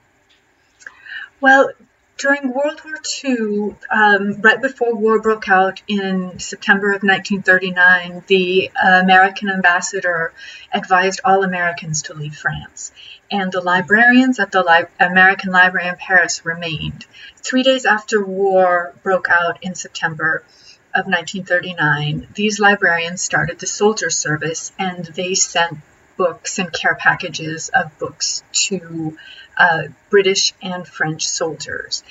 Well, 1.40 1.70
during 2.20 2.52
World 2.52 2.82
War 2.84 3.00
II, 3.24 3.76
um, 3.90 4.42
right 4.42 4.60
before 4.60 4.94
war 4.94 5.20
broke 5.20 5.48
out 5.48 5.80
in 5.88 6.38
September 6.38 6.88
of 6.88 7.02
1939, 7.02 8.24
the 8.26 8.70
uh, 8.76 9.00
American 9.02 9.48
ambassador 9.48 10.34
advised 10.70 11.22
all 11.24 11.42
Americans 11.42 12.02
to 12.02 12.14
leave 12.14 12.36
France. 12.36 12.92
And 13.30 13.50
the 13.50 13.62
librarians 13.62 14.38
at 14.38 14.52
the 14.52 14.62
Li- 14.62 15.06
American 15.06 15.50
Library 15.50 15.88
in 15.88 15.96
Paris 15.96 16.44
remained. 16.44 17.06
Three 17.36 17.62
days 17.62 17.86
after 17.86 18.22
war 18.22 18.92
broke 19.02 19.28
out 19.30 19.62
in 19.62 19.74
September 19.74 20.44
of 20.94 21.06
1939, 21.06 22.28
these 22.34 22.60
librarians 22.60 23.22
started 23.22 23.58
the 23.58 23.66
soldier 23.66 24.10
service 24.10 24.72
and 24.78 25.06
they 25.06 25.34
sent 25.34 25.78
books 26.18 26.58
and 26.58 26.70
care 26.70 26.96
packages 26.96 27.70
of 27.70 27.98
books 27.98 28.42
to 28.52 29.16
uh, 29.60 29.82
British 30.08 30.54
and 30.62 30.88
French 30.88 31.26
soldiers. 31.28 32.02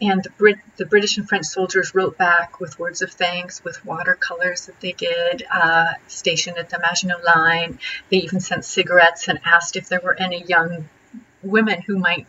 And 0.00 0.22
the, 0.22 0.30
Brit- 0.30 0.76
the, 0.76 0.86
British 0.86 1.16
and 1.16 1.28
French 1.28 1.46
soldiers 1.46 1.94
wrote 1.94 2.18
back 2.18 2.60
with 2.60 2.78
words 2.78 3.02
of 3.02 3.10
thanks, 3.10 3.64
with 3.64 3.84
watercolors 3.84 4.66
that 4.66 4.78
they 4.80 4.92
did, 4.92 5.44
uh, 5.50 5.94
stationed 6.06 6.58
at 6.58 6.70
the 6.70 6.78
Maginot 6.78 7.24
Line. 7.24 7.80
They 8.10 8.18
even 8.18 8.40
sent 8.40 8.64
cigarettes 8.64 9.26
and 9.26 9.40
asked 9.44 9.76
if 9.76 9.88
there 9.88 10.00
were 10.00 10.14
any 10.14 10.44
young 10.44 10.88
women 11.42 11.80
who 11.82 11.98
might 11.98 12.26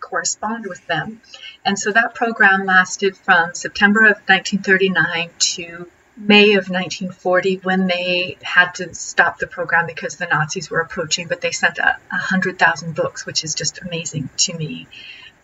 correspond 0.00 0.66
with 0.66 0.84
them. 0.86 1.20
And 1.64 1.78
so 1.78 1.92
that 1.92 2.14
program 2.14 2.64
lasted 2.64 3.16
from 3.16 3.54
September 3.54 4.00
of 4.06 4.16
1939 4.26 5.30
to 5.38 5.88
May 6.24 6.52
of 6.52 6.68
1940 6.68 7.56
when 7.64 7.88
they 7.88 8.36
had 8.42 8.72
to 8.76 8.94
stop 8.94 9.38
the 9.38 9.48
program 9.48 9.86
because 9.86 10.16
the 10.16 10.26
Nazis 10.26 10.70
were 10.70 10.80
approaching, 10.80 11.26
but 11.26 11.40
they 11.40 11.50
sent 11.50 11.78
a, 11.78 11.96
hundred 12.10 12.58
thousand 12.58 12.94
books, 12.94 13.26
which 13.26 13.42
is 13.42 13.54
just 13.54 13.80
amazing 13.82 14.30
to 14.36 14.56
me. 14.56 14.86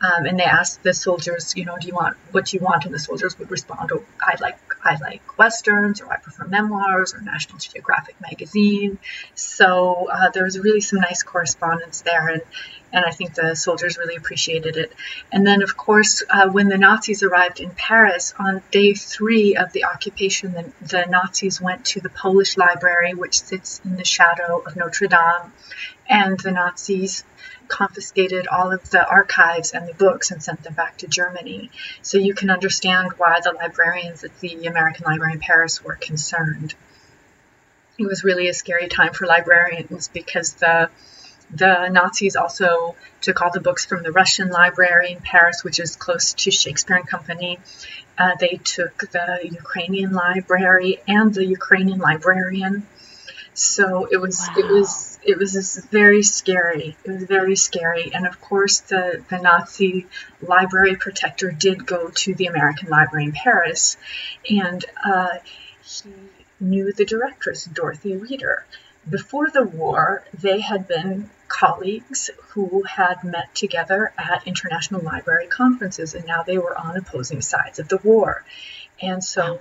Um, 0.00 0.26
and 0.26 0.38
they 0.38 0.44
asked 0.44 0.82
the 0.82 0.94
soldiers, 0.94 1.56
you 1.56 1.64
know, 1.64 1.76
do 1.76 1.88
you 1.88 1.94
want 1.94 2.16
what 2.30 2.46
do 2.46 2.56
you 2.56 2.62
want? 2.62 2.84
And 2.84 2.94
the 2.94 3.00
soldiers 3.00 3.38
would 3.38 3.50
respond, 3.50 3.90
oh, 3.92 4.04
I 4.20 4.36
like 4.40 4.58
I 4.84 4.96
like 5.00 5.38
westerns, 5.38 6.00
or 6.00 6.12
I 6.12 6.18
prefer 6.18 6.46
memoirs, 6.46 7.14
or 7.14 7.20
National 7.20 7.58
Geographic 7.58 8.14
magazine. 8.20 8.98
So 9.34 10.08
uh, 10.10 10.30
there 10.30 10.44
was 10.44 10.58
really 10.58 10.80
some 10.80 11.00
nice 11.00 11.22
correspondence 11.22 12.02
there, 12.02 12.28
and 12.28 12.42
and 12.92 13.04
I 13.04 13.10
think 13.10 13.34
the 13.34 13.54
soldiers 13.54 13.98
really 13.98 14.16
appreciated 14.16 14.76
it. 14.76 14.92
And 15.30 15.46
then, 15.46 15.62
of 15.62 15.76
course, 15.76 16.22
uh, 16.30 16.48
when 16.48 16.68
the 16.68 16.78
Nazis 16.78 17.22
arrived 17.22 17.60
in 17.60 17.70
Paris 17.70 18.32
on 18.38 18.62
day 18.70 18.94
three 18.94 19.56
of 19.56 19.72
the 19.72 19.84
occupation, 19.84 20.52
the, 20.52 20.72
the 20.80 21.04
Nazis 21.04 21.60
went 21.60 21.84
to 21.86 22.00
the 22.00 22.08
Polish 22.08 22.56
Library, 22.56 23.14
which 23.14 23.40
sits 23.40 23.80
in 23.84 23.96
the 23.96 24.04
shadow 24.04 24.62
of 24.64 24.76
Notre 24.76 25.08
Dame, 25.08 25.52
and 26.08 26.40
the 26.40 26.52
Nazis 26.52 27.24
confiscated 27.68 28.46
all 28.48 28.72
of 28.72 28.90
the 28.90 29.06
archives 29.06 29.72
and 29.72 29.88
the 29.88 29.94
books 29.94 30.30
and 30.30 30.42
sent 30.42 30.62
them 30.62 30.74
back 30.74 30.98
to 30.98 31.06
Germany. 31.06 31.70
So 32.02 32.18
you 32.18 32.34
can 32.34 32.50
understand 32.50 33.12
why 33.18 33.40
the 33.42 33.52
librarians 33.52 34.24
at 34.24 34.38
the 34.40 34.66
American 34.66 35.04
Library 35.04 35.34
in 35.34 35.40
Paris 35.40 35.84
were 35.84 35.94
concerned. 35.94 36.74
It 37.98 38.06
was 38.06 38.24
really 38.24 38.48
a 38.48 38.54
scary 38.54 38.88
time 38.88 39.12
for 39.12 39.26
librarians 39.26 40.08
because 40.08 40.54
the 40.54 40.90
the 41.50 41.88
Nazis 41.88 42.36
also 42.36 42.94
took 43.22 43.40
all 43.40 43.50
the 43.50 43.60
books 43.60 43.86
from 43.86 44.02
the 44.02 44.12
Russian 44.12 44.50
library 44.50 45.12
in 45.12 45.20
Paris, 45.20 45.64
which 45.64 45.80
is 45.80 45.96
close 45.96 46.34
to 46.34 46.50
Shakespeare 46.50 46.96
and 46.96 47.06
Company. 47.06 47.58
Uh, 48.18 48.34
they 48.38 48.60
took 48.62 48.98
the 49.10 49.40
Ukrainian 49.50 50.12
library 50.12 51.00
and 51.08 51.32
the 51.32 51.46
Ukrainian 51.46 52.00
librarian. 52.00 52.86
So 53.58 54.06
it 54.10 54.18
was 54.18 54.38
wow. 54.38 54.54
it 54.56 54.66
was 54.66 55.18
it 55.24 55.36
was 55.36 55.84
very 55.90 56.22
scary. 56.22 56.96
It 57.04 57.10
was 57.10 57.24
very 57.24 57.56
scary, 57.56 58.12
and 58.14 58.24
of 58.24 58.40
course 58.40 58.80
the 58.80 59.24
the 59.28 59.38
Nazi 59.38 60.06
library 60.40 60.94
protector 60.94 61.50
did 61.50 61.84
go 61.84 62.08
to 62.08 62.34
the 62.34 62.46
American 62.46 62.88
Library 62.88 63.24
in 63.24 63.32
Paris, 63.32 63.96
and 64.48 64.84
uh, 65.04 65.38
he 65.82 66.12
knew 66.60 66.92
the 66.92 67.04
directress, 67.04 67.64
Dorothy 67.64 68.16
Reeder. 68.16 68.64
Before 69.10 69.50
the 69.50 69.64
war, 69.64 70.22
they 70.32 70.60
had 70.60 70.86
been 70.86 71.30
colleagues 71.48 72.30
who 72.50 72.84
had 72.84 73.24
met 73.24 73.54
together 73.56 74.12
at 74.16 74.46
international 74.46 75.00
library 75.00 75.48
conferences, 75.48 76.14
and 76.14 76.26
now 76.26 76.44
they 76.44 76.58
were 76.58 76.78
on 76.78 76.96
opposing 76.96 77.40
sides 77.40 77.80
of 77.80 77.88
the 77.88 77.96
war. 77.96 78.44
And 79.00 79.24
so 79.24 79.58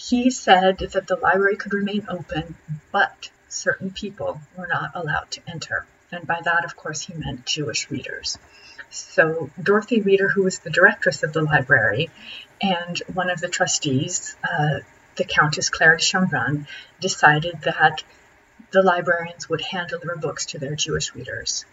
he 0.00 0.30
said 0.30 0.78
that 0.78 1.06
the 1.06 1.16
library 1.16 1.56
could 1.56 1.74
remain 1.74 2.06
open, 2.08 2.54
but 2.90 3.28
certain 3.48 3.90
people 3.90 4.40
were 4.56 4.66
not 4.66 4.92
allowed 4.94 5.30
to 5.30 5.42
enter. 5.46 5.84
And 6.10 6.26
by 6.26 6.40
that, 6.42 6.64
of 6.64 6.74
course, 6.74 7.02
he 7.02 7.12
meant 7.12 7.44
Jewish 7.44 7.90
readers. 7.90 8.38
So 8.88 9.50
Dorothy 9.62 10.00
Reeder, 10.00 10.28
who 10.28 10.44
was 10.44 10.58
the 10.58 10.70
directress 10.70 11.22
of 11.22 11.34
the 11.34 11.42
library, 11.42 12.10
and 12.62 12.98
one 13.12 13.28
of 13.28 13.40
the 13.40 13.48
trustees, 13.48 14.34
uh, 14.42 14.80
the 15.16 15.24
Countess 15.24 15.68
Clara 15.68 15.98
de 15.98 16.02
Chambrun, 16.02 16.66
decided 17.00 17.60
that 17.62 18.02
the 18.72 18.82
librarians 18.82 19.50
would 19.50 19.60
hand 19.60 19.90
deliver 19.90 20.16
books 20.16 20.46
to 20.46 20.58
their 20.58 20.76
Jewish 20.76 21.14
readers. 21.14 21.66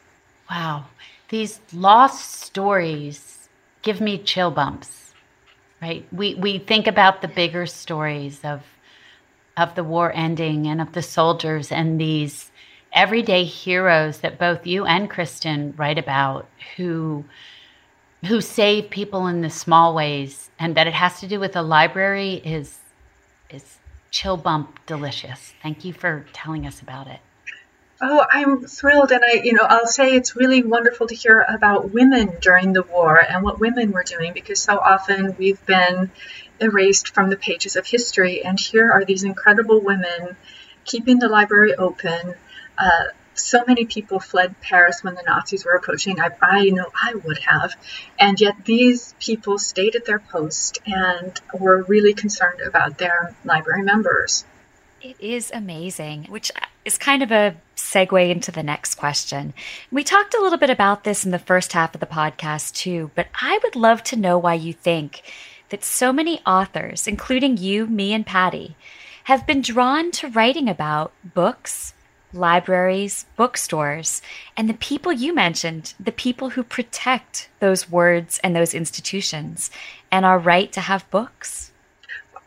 Wow. 0.50 0.88
These 1.30 1.60
lost 1.72 2.32
stories 2.42 3.48
give 3.84 4.02
me 4.02 4.18
chill 4.18 4.52
bumps, 4.52 5.07
right? 5.82 6.06
We, 6.12 6.36
we 6.36 6.60
think 6.60 6.88
about 6.88 7.22
the 7.22 7.28
bigger 7.28 7.66
stories 7.66 8.40
of, 8.44 8.64
of 9.56 9.76
the 9.76 9.84
war 9.84 10.12
ending 10.14 10.68
and 10.68 10.82
of 10.82 10.94
the 10.94 11.02
soldiers 11.02 11.72
and 11.72 12.00
these 12.00 12.52
everyday 12.94 13.44
heroes 13.44 14.20
that 14.20 14.40
both 14.40 14.66
you 14.66 14.86
and 14.86 15.10
Kristin 15.10 15.78
write 15.78 15.98
about 15.98 16.48
who 16.76 17.26
who 18.26 18.42
save 18.42 18.90
people 18.90 19.28
in 19.28 19.42
the 19.42 19.50
small 19.50 19.94
ways 19.94 20.50
and 20.58 20.76
that 20.76 20.88
it 20.88 20.94
has 20.94 21.20
to 21.20 21.28
do 21.28 21.40
with 21.40 21.56
a 21.56 21.62
library 21.62 22.42
is 22.44 22.80
is 23.50 23.78
chill 24.10 24.38
bump 24.38 24.80
delicious. 24.86 25.54
Thank 25.62 25.86
you 25.86 25.94
for 25.94 26.26
telling 26.34 26.66
us 26.66 26.82
about 26.82 27.08
it. 27.08 27.20
Oh, 28.00 28.26
I'm 28.32 28.62
thrilled. 28.62 29.12
And 29.12 29.24
I, 29.24 29.42
you 29.44 29.54
know, 29.54 29.66
I'll 29.68 29.88
say 29.88 30.14
it's 30.14 30.36
really 30.36 30.64
wonderful 30.64 31.08
to 31.08 31.16
hear 31.16 31.44
about 31.48 31.92
women 31.92 32.38
during 32.42 32.74
the 32.74 32.84
war 32.84 33.18
and 33.18 33.44
what 33.44 33.60
women 33.60 33.92
were 33.92 34.04
doing 34.04 34.34
because 34.34 34.62
so 34.62 34.78
often 34.78 35.36
we've 35.38 35.64
been 35.66 36.12
erased 36.60 37.14
from 37.14 37.30
the 37.30 37.38
pages 37.38 37.76
of 37.76 37.88
history. 37.88 38.44
And 38.44 38.60
here 38.60 38.92
are 38.92 39.04
these 39.04 39.24
incredible 39.24 39.82
women 39.82 40.38
keeping 40.86 41.18
the 41.20 41.28
library 41.28 41.76
open, 41.76 42.36
uh, 42.78 43.06
so 43.34 43.64
many 43.68 43.86
people 43.86 44.20
fled 44.20 44.60
Paris 44.62 45.04
when 45.04 45.16
the 45.16 45.24
Nazis 45.24 45.66
were 45.66 45.74
approaching. 45.74 46.20
I, 46.20 46.32
I 46.42 46.70
know 46.70 46.90
I 46.94 47.14
would 47.16 47.40
have. 47.40 47.76
And 48.20 48.40
yet 48.42 48.66
these 48.66 49.14
people 49.20 49.60
stayed 49.60 49.96
at 49.96 50.06
their 50.06 50.20
post 50.20 50.80
and 50.86 51.40
were 51.54 51.84
really 51.84 52.14
concerned 52.14 52.62
about 52.62 52.98
their 52.98 53.36
library 53.46 53.84
members. 53.84 54.44
It 55.08 55.22
is 55.22 55.52
amazing, 55.54 56.26
which 56.26 56.52
is 56.84 56.98
kind 56.98 57.24
of 57.24 57.32
a 57.32 57.56
segue 57.78 58.30
into 58.30 58.52
the 58.52 58.62
next 58.62 58.96
question. 58.96 59.54
We 59.90 60.04
talked 60.04 60.34
a 60.34 60.42
little 60.42 60.58
bit 60.58 60.70
about 60.70 61.06
this 61.06 61.24
in 61.24 61.32
the 61.32 61.40
first 61.40 61.72
half 61.72 61.94
of 61.94 62.02
the 62.02 62.06
podcast, 62.06 62.76
too, 62.76 63.12
but 63.16 63.28
I 63.42 63.58
would 63.64 63.78
love 63.78 64.04
to 64.04 64.18
know 64.18 64.38
why 64.38 64.56
you 64.56 64.74
think 64.74 65.22
that 65.70 65.86
so 65.86 66.12
many 66.12 66.42
authors, 66.46 67.08
including 67.08 67.56
you, 67.56 67.88
me, 67.88 68.12
and 68.12 68.26
Patti, 68.26 68.76
have 69.24 69.48
been 69.48 69.62
drawn 69.62 70.12
to 70.12 70.28
writing 70.28 70.68
about 70.68 71.14
books, 71.24 71.94
libraries, 72.34 73.28
bookstores, 73.38 74.22
and 74.58 74.68
the 74.68 74.74
people 74.74 75.14
you 75.14 75.34
mentioned, 75.34 75.94
the 75.98 76.12
people 76.12 76.50
who 76.50 76.64
protect 76.64 77.48
those 77.62 77.90
words 77.90 78.42
and 78.44 78.54
those 78.54 78.74
institutions 78.74 79.72
and 80.12 80.26
our 80.26 80.38
right 80.38 80.70
to 80.74 80.82
have 80.82 81.10
books? 81.10 81.72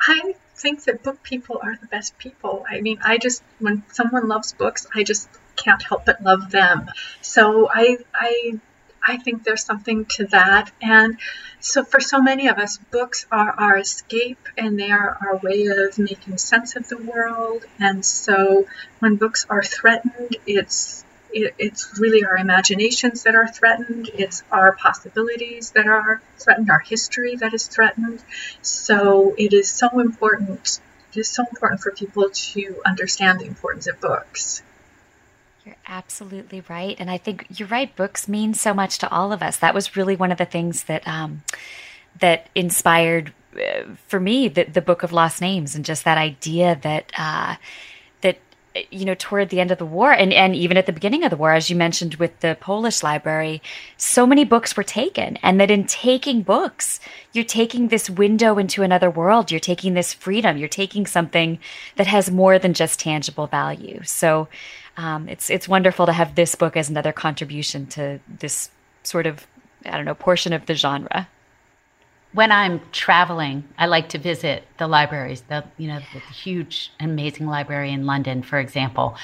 I 0.07 0.35
think 0.61 0.85
that 0.85 1.03
book 1.03 1.23
people 1.23 1.59
are 1.63 1.77
the 1.81 1.87
best 1.87 2.19
people. 2.19 2.65
I 2.69 2.81
mean, 2.81 2.99
I 3.05 3.19
just, 3.19 3.43
when 3.59 3.83
someone 3.93 4.29
loves 4.29 4.53
books, 4.53 4.87
I 4.95 5.03
just 5.03 5.29
can't 5.57 5.83
help 5.83 6.07
but 6.07 6.23
love 6.23 6.51
them. 6.51 6.91
So 7.23 7.69
I, 7.73 7.99
I 8.15 8.61
I 9.07 9.17
think 9.17 9.45
there's 9.45 9.65
something 9.65 10.05
to 10.17 10.27
that. 10.27 10.71
And 10.83 11.19
so, 11.61 11.85
for 11.85 12.01
so 12.01 12.21
many 12.21 12.49
of 12.49 12.59
us, 12.59 12.79
books 12.79 13.27
are 13.31 13.51
our 13.51 13.79
escape 13.79 14.49
and 14.57 14.79
they 14.79 14.91
are 14.91 15.17
our 15.21 15.37
way 15.39 15.67
of 15.67 15.99
making 15.99 16.39
sense 16.39 16.77
of 16.77 16.89
the 16.89 16.99
world. 16.99 17.65
And 17.79 18.05
so, 18.05 18.67
when 18.99 19.17
books 19.17 19.47
are 19.49 19.63
threatened, 19.63 20.37
it's 20.47 21.05
it, 21.33 21.55
it's 21.59 21.99
really 21.99 22.25
our 22.25 22.37
imaginations 22.37 23.25
that 23.25 23.35
are 23.35 23.49
threatened. 23.49 24.11
It's 24.15 24.43
our 24.51 24.73
possibilities 24.73 25.71
that 25.73 25.87
are 25.87 26.23
threatened, 26.39 26.71
our 26.71 26.81
history 26.81 27.37
that 27.37 27.55
is 27.55 27.67
threatened. 27.67 28.23
So 28.63 29.35
it 29.39 29.53
is 29.53 29.71
so 29.71 30.01
important. 30.01 30.81
It 31.13 31.21
is 31.21 31.29
so 31.29 31.45
important 31.45 31.81
for 31.81 31.91
people 31.93 32.31
to 32.31 32.83
understand 32.87 33.41
the 33.41 33.47
importance 33.47 33.87
of 33.87 34.01
books. 34.01 34.63
You're 35.65 35.77
absolutely 35.87 36.63
right. 36.69 36.97
And 36.99 37.11
I 37.11 37.19
think 37.19 37.47
you're 37.59 37.69
right. 37.69 37.95
Books 37.95 38.29
mean 38.29 38.55
so 38.55 38.73
much 38.73 38.99
to 38.99 39.11
all 39.11 39.33
of 39.33 39.43
us. 39.43 39.59
That 39.59 39.75
was 39.75 39.97
really 39.97 40.17
one 40.17 40.33
of 40.33 40.39
the 40.39 40.45
things 40.45 40.85
that, 40.85 41.07
um, 41.07 41.43
that 42.21 42.49
inspired 42.55 43.33
uh, 43.55 43.95
for 44.07 44.21
me 44.21 44.49
the, 44.49 44.65
the 44.65 44.81
book 44.81 45.03
of 45.03 45.13
lost 45.13 45.41
names 45.41 45.75
and 45.75 45.85
just 45.85 46.05
that 46.05 46.19
idea 46.19 46.79
that, 46.83 47.13
uh, 47.19 47.57
you 48.91 49.05
know, 49.05 49.17
toward 49.19 49.49
the 49.49 49.61
end 49.61 49.71
of 49.71 49.79
the 49.79 49.87
war 49.87 50.13
and, 50.13 50.33
and 50.33 50.55
even 50.55 50.77
at 50.77 50.87
the 50.87 50.93
beginning 50.93 51.25
of 51.25 51.31
the 51.31 51.37
war, 51.37 51.53
as 51.53 51.71
you 51.71 51.77
mentioned 51.77 52.15
with 52.17 52.39
the 52.41 52.57
Polish 52.61 53.03
library, 53.03 53.61
so 53.97 54.27
many 54.27 54.45
books 54.45 54.77
were 54.77 54.85
taken. 54.85 55.37
And 55.39 55.61
that 55.61 55.71
in 55.71 55.85
taking 55.87 56.43
books, 56.43 57.01
you're 57.33 57.45
taking 57.45 57.89
this 57.89 58.09
window 58.09 58.59
into 58.59 58.83
another 58.83 59.11
world. 59.11 59.51
You're 59.51 59.61
taking 59.61 59.95
this 59.95 60.13
freedom. 60.13 60.57
You're 60.57 60.69
taking 60.69 61.07
something 61.07 61.59
that 61.97 62.07
has 62.07 62.31
more 62.31 62.59
than 62.59 62.75
just 62.75 63.01
tangible 63.01 63.47
value. 63.47 64.03
So, 64.05 64.49
um, 64.97 65.29
it's 65.29 65.51
it's 65.51 65.69
wonderful 65.69 66.07
to 66.07 66.13
have 66.13 66.35
this 66.35 66.55
book 66.55 66.77
as 66.77 66.91
another 66.91 67.13
contribution 67.13 67.87
to 67.89 68.21
this 68.29 68.71
sort 69.03 69.27
of 69.27 69.47
I 69.85 69.93
don't 69.93 70.05
know 70.05 70.15
portion 70.15 70.53
of 70.53 70.67
the 70.67 70.75
genre. 70.75 71.29
When 72.33 72.53
I'm 72.53 72.81
traveling, 72.93 73.65
I 73.77 73.87
like 73.87 74.11
to 74.11 74.19
visit 74.19 74.63
the 74.79 74.87
libraries, 74.87 75.43
the 75.49 75.65
you 75.79 75.89
know 75.89 75.99
the 76.13 76.21
huge, 76.33 76.93
amazing 77.01 77.49
library 77.49 77.91
in 77.91 78.07
London, 78.07 78.43
for 78.43 78.61
example. 78.61 79.17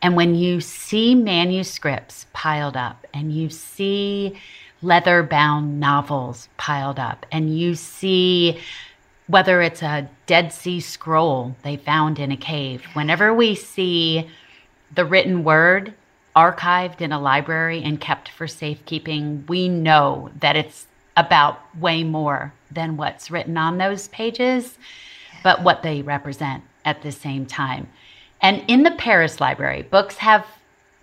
And 0.00 0.16
when 0.16 0.34
you 0.34 0.62
see 0.62 1.14
manuscripts 1.14 2.26
piled 2.32 2.76
up, 2.76 3.06
and 3.12 3.32
you 3.32 3.50
see 3.50 4.40
leather-bound 4.80 5.78
novels 5.78 6.48
piled 6.56 6.98
up, 6.98 7.26
and 7.30 7.58
you 7.58 7.74
see 7.74 8.58
whether 9.26 9.60
it's 9.60 9.82
a 9.82 10.08
Dead 10.26 10.52
Sea 10.52 10.80
Scroll 10.80 11.56
they 11.64 11.76
found 11.76 12.18
in 12.18 12.32
a 12.32 12.36
cave, 12.36 12.84
whenever 12.94 13.32
we 13.34 13.54
see 13.54 14.30
the 14.94 15.04
written 15.04 15.44
word 15.44 15.92
archived 16.34 17.00
in 17.00 17.12
a 17.12 17.20
library 17.20 17.82
and 17.82 18.00
kept 18.00 18.28
for 18.28 18.46
safekeeping, 18.46 19.44
we 19.48 19.68
know 19.68 20.30
that 20.40 20.56
it's 20.56 20.86
about 21.16 21.58
way 21.78 22.02
more 22.04 22.52
than 22.70 22.96
what's 22.96 23.30
written 23.30 23.56
on 23.56 23.78
those 23.78 24.08
pages, 24.08 24.78
but 25.42 25.62
what 25.62 25.82
they 25.82 26.02
represent 26.02 26.64
at 26.84 27.02
the 27.02 27.12
same 27.12 27.46
time. 27.46 27.88
And 28.40 28.62
in 28.68 28.82
the 28.82 28.90
Paris 28.92 29.40
Library, 29.40 29.82
books 29.82 30.16
have 30.18 30.46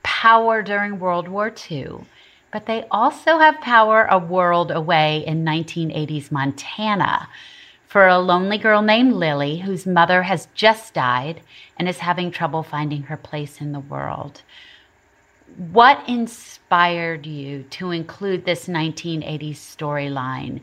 power 0.04 0.62
during 0.62 1.00
World 1.00 1.28
War 1.28 1.54
II, 1.72 2.06
but 2.52 2.66
they 2.66 2.86
also 2.92 3.38
have 3.38 3.62
power 3.62 4.08
a 4.10 4.20
world 4.20 4.72
away 4.72 5.24
in 5.26 5.46
1980s 5.46 6.32
Montana 6.32 7.30
for 7.88 8.08
a 8.08 8.20
lonely 8.20 8.58
girl 8.58 8.82
named 8.82 9.14
Lily, 9.14 9.60
whose 9.60 9.86
mother 9.86 10.24
has 10.24 10.48
just 10.54 10.94
died 10.94 11.42
and 11.78 11.90
is 11.90 12.00
having 12.00 12.32
trouble 12.32 12.64
finding 12.64 13.04
her 13.04 13.18
place 13.18 13.60
in 13.60 13.72
the 13.72 13.80
world. 13.80 14.44
What 15.58 16.08
inspired 16.08 17.26
you 17.26 17.64
to 17.72 17.92
include 17.92 18.46
this 18.46 18.68
1980s 18.68 19.56
storyline? 19.56 20.62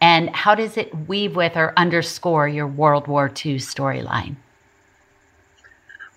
And 0.00 0.34
how 0.34 0.54
does 0.54 0.76
it 0.76 1.08
weave 1.08 1.36
with 1.36 1.56
or 1.56 1.72
underscore 1.76 2.48
your 2.48 2.66
World 2.66 3.06
War 3.06 3.26
II 3.26 3.56
storyline? 3.56 4.36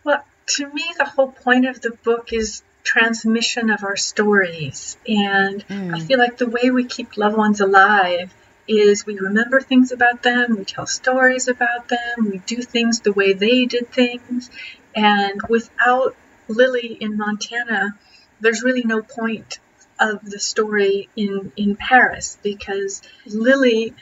Well, 0.03 0.23
to 0.57 0.73
me, 0.73 0.85
the 0.97 1.05
whole 1.05 1.31
point 1.31 1.65
of 1.65 1.81
the 1.81 1.91
book 1.91 2.31
is 2.31 2.63
transmission 2.83 3.69
of 3.69 3.83
our 3.83 3.95
stories. 3.95 4.97
And 5.07 5.67
mm. 5.67 5.95
I 5.95 5.99
feel 5.99 6.19
like 6.19 6.37
the 6.37 6.49
way 6.49 6.69
we 6.69 6.85
keep 6.85 7.17
loved 7.17 7.37
ones 7.37 7.61
alive 7.61 8.33
is 8.67 9.05
we 9.05 9.17
remember 9.19 9.59
things 9.59 9.91
about 9.91 10.23
them, 10.23 10.55
we 10.57 10.63
tell 10.63 10.87
stories 10.87 11.47
about 11.47 11.89
them, 11.89 12.29
we 12.29 12.37
do 12.39 12.61
things 12.61 13.01
the 13.01 13.11
way 13.11 13.33
they 13.33 13.65
did 13.65 13.91
things. 13.91 14.49
And 14.95 15.41
without 15.49 16.15
Lily 16.47 16.97
in 16.99 17.17
Montana, 17.17 17.97
there's 18.39 18.63
really 18.63 18.83
no 18.83 19.01
point 19.01 19.59
of 19.99 20.23
the 20.29 20.39
story 20.39 21.09
in, 21.15 21.51
in 21.55 21.75
Paris 21.75 22.37
because 22.43 23.01
Lily, 23.25 23.93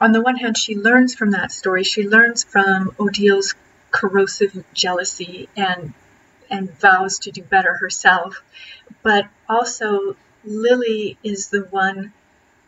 on 0.00 0.12
the 0.12 0.20
one 0.20 0.36
hand, 0.36 0.56
she 0.56 0.76
learns 0.76 1.14
from 1.14 1.32
that 1.32 1.52
story. 1.52 1.84
She 1.84 2.08
learns 2.08 2.44
from 2.44 2.94
Odile's 2.98 3.54
corrosive 3.90 4.64
jealousy 4.74 5.48
and 5.56 5.94
and 6.50 6.70
vows 6.80 7.18
to 7.18 7.30
do 7.30 7.42
better 7.42 7.74
herself. 7.74 8.42
But 9.02 9.26
also, 9.48 10.16
Lily 10.44 11.18
is 11.22 11.48
the 11.48 11.62
one 11.62 12.12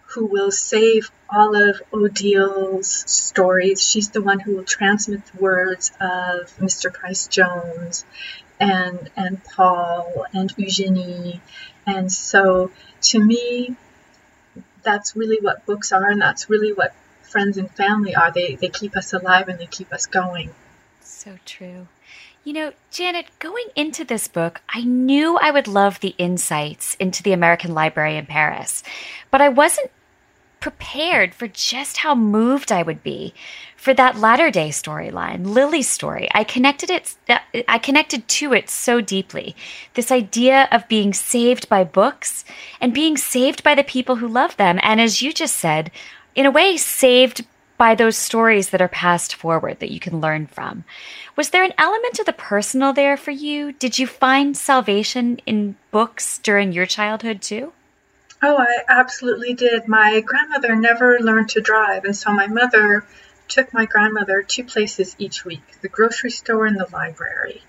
who 0.08 0.26
will 0.26 0.50
save 0.50 1.10
all 1.30 1.54
of 1.54 1.80
Odile's 1.92 2.88
stories. 3.10 3.82
She's 3.82 4.10
the 4.10 4.20
one 4.20 4.40
who 4.40 4.56
will 4.56 4.64
transmit 4.64 5.24
the 5.26 5.40
words 5.40 5.92
of 5.98 6.54
Mr. 6.58 6.92
Price 6.92 7.26
Jones 7.26 8.04
and 8.60 9.10
and 9.16 9.42
Paul 9.42 10.26
and 10.32 10.52
Eugenie. 10.56 11.40
And 11.86 12.12
so 12.12 12.70
to 13.02 13.18
me, 13.18 13.74
that's 14.82 15.16
really 15.16 15.38
what 15.40 15.66
books 15.66 15.92
are 15.92 16.08
and 16.08 16.20
that's 16.20 16.48
really 16.48 16.72
what 16.72 16.94
friends 17.22 17.56
and 17.56 17.70
family 17.70 18.14
are. 18.14 18.30
They 18.30 18.54
they 18.54 18.68
keep 18.68 18.96
us 18.96 19.12
alive 19.12 19.48
and 19.48 19.58
they 19.58 19.66
keep 19.66 19.92
us 19.92 20.06
going. 20.06 20.50
So 21.00 21.38
true. 21.44 21.88
You 22.42 22.54
know, 22.54 22.72
Janet, 22.90 23.26
going 23.38 23.66
into 23.76 24.02
this 24.02 24.26
book, 24.26 24.62
I 24.66 24.82
knew 24.82 25.36
I 25.36 25.50
would 25.50 25.68
love 25.68 26.00
the 26.00 26.14
insights 26.16 26.94
into 26.94 27.22
the 27.22 27.32
American 27.32 27.74
Library 27.74 28.16
in 28.16 28.24
Paris, 28.24 28.82
but 29.30 29.42
I 29.42 29.50
wasn't 29.50 29.90
prepared 30.60 31.34
for 31.34 31.48
just 31.48 31.98
how 31.98 32.14
moved 32.14 32.70
I 32.70 32.82
would 32.82 33.02
be 33.02 33.34
for 33.76 33.94
that 33.94 34.18
latter 34.18 34.50
day 34.50 34.68
storyline, 34.68 35.46
Lily's 35.46 35.88
story. 35.88 36.28
I 36.34 36.44
connected 36.44 36.90
it 36.90 37.16
I 37.66 37.78
connected 37.78 38.28
to 38.28 38.52
it 38.52 38.68
so 38.68 39.00
deeply. 39.00 39.56
This 39.94 40.12
idea 40.12 40.68
of 40.70 40.86
being 40.88 41.14
saved 41.14 41.68
by 41.68 41.84
books 41.84 42.44
and 42.80 42.92
being 42.92 43.16
saved 43.16 43.62
by 43.62 43.74
the 43.74 43.82
people 43.82 44.16
who 44.16 44.28
love 44.28 44.56
them 44.58 44.78
and 44.82 45.00
as 45.00 45.22
you 45.22 45.32
just 45.32 45.56
said, 45.56 45.90
in 46.34 46.46
a 46.46 46.50
way 46.50 46.76
saved 46.76 47.44
by 47.78 47.94
those 47.94 48.16
stories 48.18 48.68
that 48.68 48.82
are 48.82 48.88
passed 48.88 49.34
forward 49.34 49.80
that 49.80 49.90
you 49.90 49.98
can 49.98 50.20
learn 50.20 50.46
from. 50.46 50.84
Was 51.34 51.48
there 51.48 51.64
an 51.64 51.72
element 51.78 52.18
of 52.18 52.26
the 52.26 52.34
personal 52.34 52.92
there 52.92 53.16
for 53.16 53.30
you? 53.30 53.72
Did 53.72 53.98
you 53.98 54.06
find 54.06 54.54
salvation 54.54 55.40
in 55.46 55.76
books 55.90 56.36
during 56.36 56.72
your 56.72 56.84
childhood 56.84 57.40
too? 57.40 57.72
Oh, 58.42 58.56
I 58.56 58.82
absolutely 58.88 59.54
did. 59.54 59.86
My 59.86 60.20
grandmother 60.20 60.74
never 60.74 61.18
learned 61.18 61.50
to 61.50 61.60
drive, 61.60 62.04
and 62.04 62.16
so 62.16 62.32
my 62.32 62.46
mother 62.46 63.04
took 63.48 63.74
my 63.74 63.84
grandmother 63.84 64.42
two 64.42 64.64
places 64.64 65.16
each 65.18 65.44
week 65.44 65.62
the 65.82 65.88
grocery 65.88 66.30
store 66.30 66.66
and 66.66 66.78
the 66.78 66.86
library. 66.92 67.62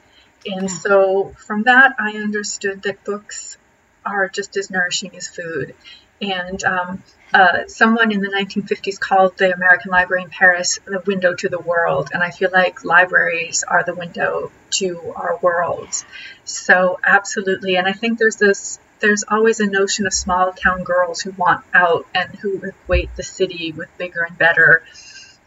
And 0.45 0.63
yeah. 0.63 0.75
so 0.75 1.36
from 1.38 1.63
that, 1.63 1.95
I 1.99 2.12
understood 2.12 2.84
that 2.84 3.03
books 3.03 3.57
are 4.05 4.29
just 4.29 4.57
as 4.57 4.69
nourishing 4.69 5.15
as 5.15 5.27
food. 5.27 5.75
And 6.21 6.63
um, 6.63 7.03
uh, 7.34 7.67
someone 7.67 8.12
in 8.12 8.21
the 8.21 8.29
1950s 8.29 8.99
called 8.99 9.38
the 9.38 9.53
American 9.53 9.91
Library 9.91 10.23
in 10.23 10.29
Paris 10.29 10.79
the 10.86 11.01
window 11.05 11.34
to 11.34 11.49
the 11.49 11.60
world. 11.60 12.10
And 12.13 12.23
I 12.23 12.31
feel 12.31 12.49
like 12.51 12.86
libraries 12.86 13.63
are 13.63 13.84
the 13.84 13.95
window 13.95 14.51
to 14.71 15.13
our 15.15 15.38
worlds. 15.41 16.05
So, 16.45 16.99
absolutely. 17.03 17.75
And 17.75 17.88
I 17.88 17.93
think 17.93 18.19
there's 18.19 18.36
this 18.36 18.79
there's 19.01 19.23
always 19.27 19.59
a 19.59 19.65
notion 19.65 20.07
of 20.07 20.13
small 20.13 20.53
town 20.53 20.83
girls 20.83 21.21
who 21.21 21.31
want 21.31 21.65
out 21.73 22.05
and 22.13 22.33
who 22.35 22.61
equate 22.63 23.15
the 23.15 23.23
city 23.23 23.71
with 23.71 23.89
bigger 23.97 24.21
and 24.21 24.37
better. 24.37 24.83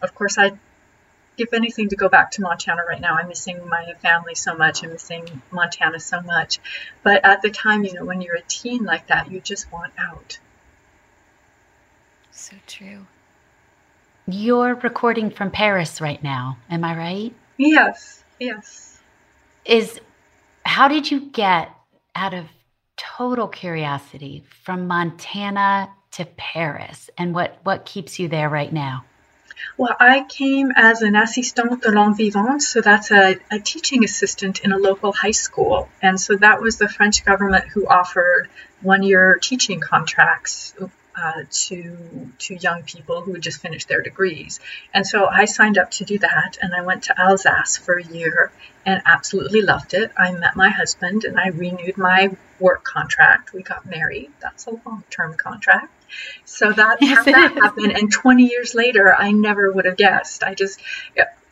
Of 0.02 0.14
course, 0.14 0.36
I'd 0.36 0.58
give 1.36 1.48
anything 1.52 1.88
to 1.88 1.96
go 1.96 2.08
back 2.08 2.32
to 2.32 2.42
Montana 2.42 2.82
right 2.86 3.00
now. 3.00 3.14
I'm 3.14 3.28
missing 3.28 3.66
my 3.68 3.94
family 4.02 4.34
so 4.34 4.54
much. 4.54 4.84
I'm 4.84 4.90
missing 4.90 5.42
Montana 5.50 6.00
so 6.00 6.20
much. 6.20 6.58
But 7.02 7.24
at 7.24 7.42
the 7.42 7.50
time, 7.50 7.84
you 7.84 7.94
know, 7.94 8.04
when 8.04 8.20
you're 8.20 8.36
a 8.36 8.42
teen 8.42 8.84
like 8.84 9.06
that, 9.06 9.30
you 9.30 9.40
just 9.40 9.72
want 9.72 9.92
out. 9.98 10.38
So 12.30 12.56
true. 12.66 13.06
You're 14.26 14.74
recording 14.76 15.30
from 15.30 15.50
Paris 15.50 16.00
right 16.00 16.22
now, 16.22 16.58
am 16.70 16.82
I 16.82 16.96
right? 16.96 17.34
Yes, 17.56 18.24
yes. 18.40 18.98
Is 19.64 20.00
how 20.64 20.88
did 20.88 21.10
you 21.10 21.20
get 21.20 21.70
out 22.16 22.34
of 22.34 22.46
total 22.96 23.48
curiosity 23.48 24.44
from 24.62 24.86
Montana 24.86 25.90
to 26.12 26.24
Paris 26.36 27.10
and 27.18 27.34
what, 27.34 27.58
what 27.62 27.84
keeps 27.84 28.18
you 28.18 28.28
there 28.28 28.48
right 28.48 28.72
now? 28.72 29.04
Well, 29.76 29.96
I 29.98 30.24
came 30.28 30.72
as 30.76 31.02
an 31.02 31.16
assistant 31.16 31.82
de 31.82 31.90
langue 31.90 32.16
vivante, 32.16 32.62
so 32.62 32.80
that's 32.80 33.10
a, 33.10 33.36
a, 33.50 33.58
teaching 33.58 34.04
assistant 34.04 34.60
in 34.60 34.72
a 34.72 34.78
local 34.78 35.12
high 35.12 35.32
school. 35.32 35.88
And 36.02 36.20
so 36.20 36.36
that 36.36 36.60
was 36.60 36.78
the 36.78 36.88
French 36.88 37.24
government 37.24 37.64
who 37.68 37.86
offered 37.86 38.48
one 38.82 39.02
year 39.02 39.38
teaching 39.40 39.80
contracts 39.80 40.74
uh, 41.16 41.42
to 41.50 42.32
to 42.38 42.54
young 42.54 42.82
people 42.82 43.20
who 43.20 43.32
had 43.34 43.42
just 43.42 43.60
finished 43.60 43.88
their 43.88 44.02
degrees. 44.02 44.60
And 44.92 45.06
so 45.06 45.26
I 45.26 45.44
signed 45.44 45.78
up 45.78 45.90
to 45.92 46.04
do 46.04 46.18
that, 46.18 46.58
and 46.60 46.74
I 46.74 46.82
went 46.82 47.04
to 47.04 47.20
Alsace 47.20 47.76
for 47.76 47.98
a 47.98 48.04
year 48.04 48.52
and 48.84 49.00
absolutely 49.06 49.62
loved 49.62 49.94
it. 49.94 50.12
I 50.16 50.32
met 50.32 50.56
my 50.56 50.68
husband, 50.68 51.24
and 51.24 51.38
I 51.38 51.48
renewed 51.48 51.96
my 51.96 52.36
work 52.60 52.84
contract. 52.84 53.52
We 53.52 53.62
got 53.62 53.86
married. 53.86 54.30
That's 54.40 54.66
a 54.66 54.70
long 54.70 55.04
term 55.10 55.34
contract. 55.34 55.92
So 56.44 56.72
that 56.72 56.98
yes, 57.00 57.24
that 57.24 57.54
happened, 57.54 57.92
and 57.92 58.12
20 58.12 58.46
years 58.46 58.74
later, 58.74 59.14
I 59.14 59.32
never 59.32 59.70
would 59.70 59.84
have 59.84 59.96
guessed. 59.96 60.42
I 60.42 60.54
just 60.54 60.80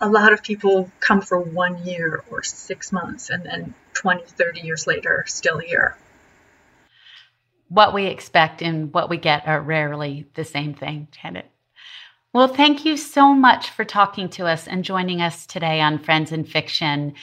a 0.00 0.08
lot 0.08 0.32
of 0.32 0.42
people 0.42 0.90
come 0.98 1.20
for 1.20 1.38
one 1.38 1.86
year 1.86 2.24
or 2.30 2.42
six 2.42 2.90
months, 2.90 3.30
and 3.30 3.44
then 3.44 3.74
20, 3.94 4.24
30 4.26 4.60
years 4.60 4.86
later, 4.86 5.24
still 5.28 5.58
here 5.58 5.96
what 7.72 7.94
we 7.94 8.04
expect 8.04 8.60
and 8.60 8.92
what 8.92 9.08
we 9.08 9.16
get 9.16 9.48
are 9.48 9.60
rarely 9.60 10.26
the 10.34 10.44
same 10.44 10.74
thing, 10.74 11.08
Janet. 11.10 11.46
Well, 12.34 12.48
thank 12.48 12.84
you 12.84 12.98
so 12.98 13.32
much 13.32 13.70
for 13.70 13.84
talking 13.84 14.28
to 14.30 14.46
us 14.46 14.68
and 14.68 14.84
joining 14.84 15.22
us 15.22 15.46
today 15.46 15.80
on 15.80 15.98
Friends 15.98 16.32
and 16.32 16.46
Fiction 16.46 17.14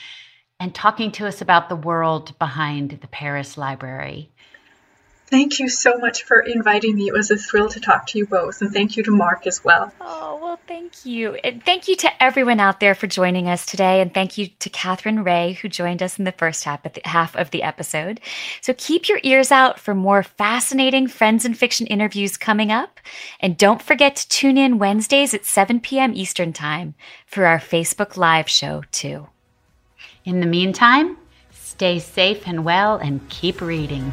and 0.60 0.74
talking 0.74 1.12
to 1.14 1.28
us 1.28 1.42
about 1.42 1.70
the 1.70 1.76
world 1.76 2.38
behind 2.40 2.98
the 3.02 3.08
Paris 3.08 3.58
Library. 3.60 4.32
Thank 5.30 5.60
you 5.60 5.70
so 5.70 5.96
much 6.00 6.24
for 6.24 6.40
inviting 6.40 6.96
me. 6.96 7.08
It 7.08 7.14
was 7.14 7.30
a 7.30 7.38
thrill 7.38 7.70
to 7.70 7.80
talk 7.80 8.08
to 8.08 8.18
you 8.18 8.26
both, 8.26 8.62
and 8.62 8.74
thank 8.74 8.98
you 8.98 9.04
to 9.04 9.12
Mark 9.12 9.46
as 9.46 9.64
well. 9.64 9.94
Oh, 10.02 10.40
well, 10.42 10.60
thank 10.68 11.06
you. 11.06 11.36
And 11.36 11.64
thank 11.64 11.88
you 11.88 11.96
to 11.98 12.24
everyone 12.24 12.60
out 12.60 12.80
there 12.80 12.96
for 12.96 13.06
joining 13.06 13.48
us 13.48 13.64
today, 13.64 14.02
and 14.02 14.12
thank 14.12 14.40
you 14.40 14.48
to 14.48 14.70
Katherine 14.72 15.24
Reay, 15.24 15.56
who 15.56 15.70
joined 15.70 16.02
us 16.02 16.18
in 16.18 16.26
the 16.26 16.32
first 16.32 16.64
half 16.64 16.84
of 16.84 16.94
the, 16.94 17.02
half 17.06 17.36
of 17.36 17.52
the 17.52 17.62
episode. 17.62 18.20
So 18.62 18.74
keep 18.76 19.08
your 19.08 19.20
ears 19.22 19.52
out 19.52 19.80
for 19.80 19.94
more 19.94 20.24
fascinating 20.24 21.08
Friends 21.08 21.46
and 21.46 21.56
Fiction 21.56 21.86
interviews 21.86 22.36
coming 22.36 22.72
up, 22.72 23.00
and 23.40 23.56
don't 23.56 23.84
forget 23.84 24.16
to 24.16 24.30
tune 24.30 24.58
in 24.58 24.80
Wednesdays 24.80 25.36
at 25.36 25.46
7 25.46 25.80
p.m. 25.80 26.12
Eastern 26.16 26.54
Time 26.54 26.96
for 27.28 27.46
our 27.46 27.60
Facebook 27.60 28.18
Live 28.18 28.50
show, 28.50 28.82
too. 28.92 29.28
In 30.26 30.40
the 30.40 30.48
meantime, 30.48 31.18
stay 31.52 32.00
safe 32.00 32.48
and 32.48 32.66
well, 32.66 32.98
and 32.98 33.30
keep 33.30 33.62
reading. 33.62 34.12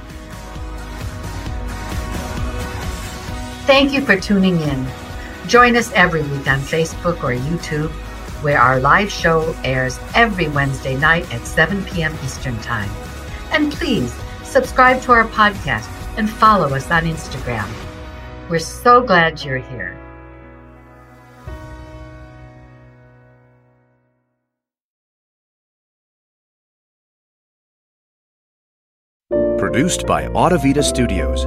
Thank 3.66 3.92
you 3.92 4.00
for 4.00 4.16
tuning 4.16 4.60
in. 4.60 4.86
Join 5.48 5.74
us 5.74 5.90
every 5.90 6.22
week 6.22 6.46
on 6.46 6.60
Facebook 6.60 7.16
or 7.24 7.34
YouTube, 7.34 7.90
where 8.40 8.60
our 8.60 8.78
live 8.78 9.10
show 9.10 9.56
airs 9.64 9.98
every 10.14 10.46
Wednesday 10.46 10.96
night 10.96 11.34
at 11.34 11.44
7 11.44 11.84
p.m. 11.86 12.14
Eastern 12.22 12.56
Time. 12.60 12.88
And 13.50 13.72
please 13.72 14.14
subscribe 14.44 15.02
to 15.02 15.12
our 15.12 15.26
podcast 15.26 15.90
and 16.16 16.30
follow 16.30 16.76
us 16.76 16.88
on 16.92 17.06
Instagram. 17.06 17.68
We're 18.48 18.60
so 18.60 19.00
glad 19.00 19.42
you're 19.42 19.58
here. 19.58 19.98
Produced 29.58 30.06
by 30.06 30.28
Audavita 30.28 30.84
Studios. 30.84 31.46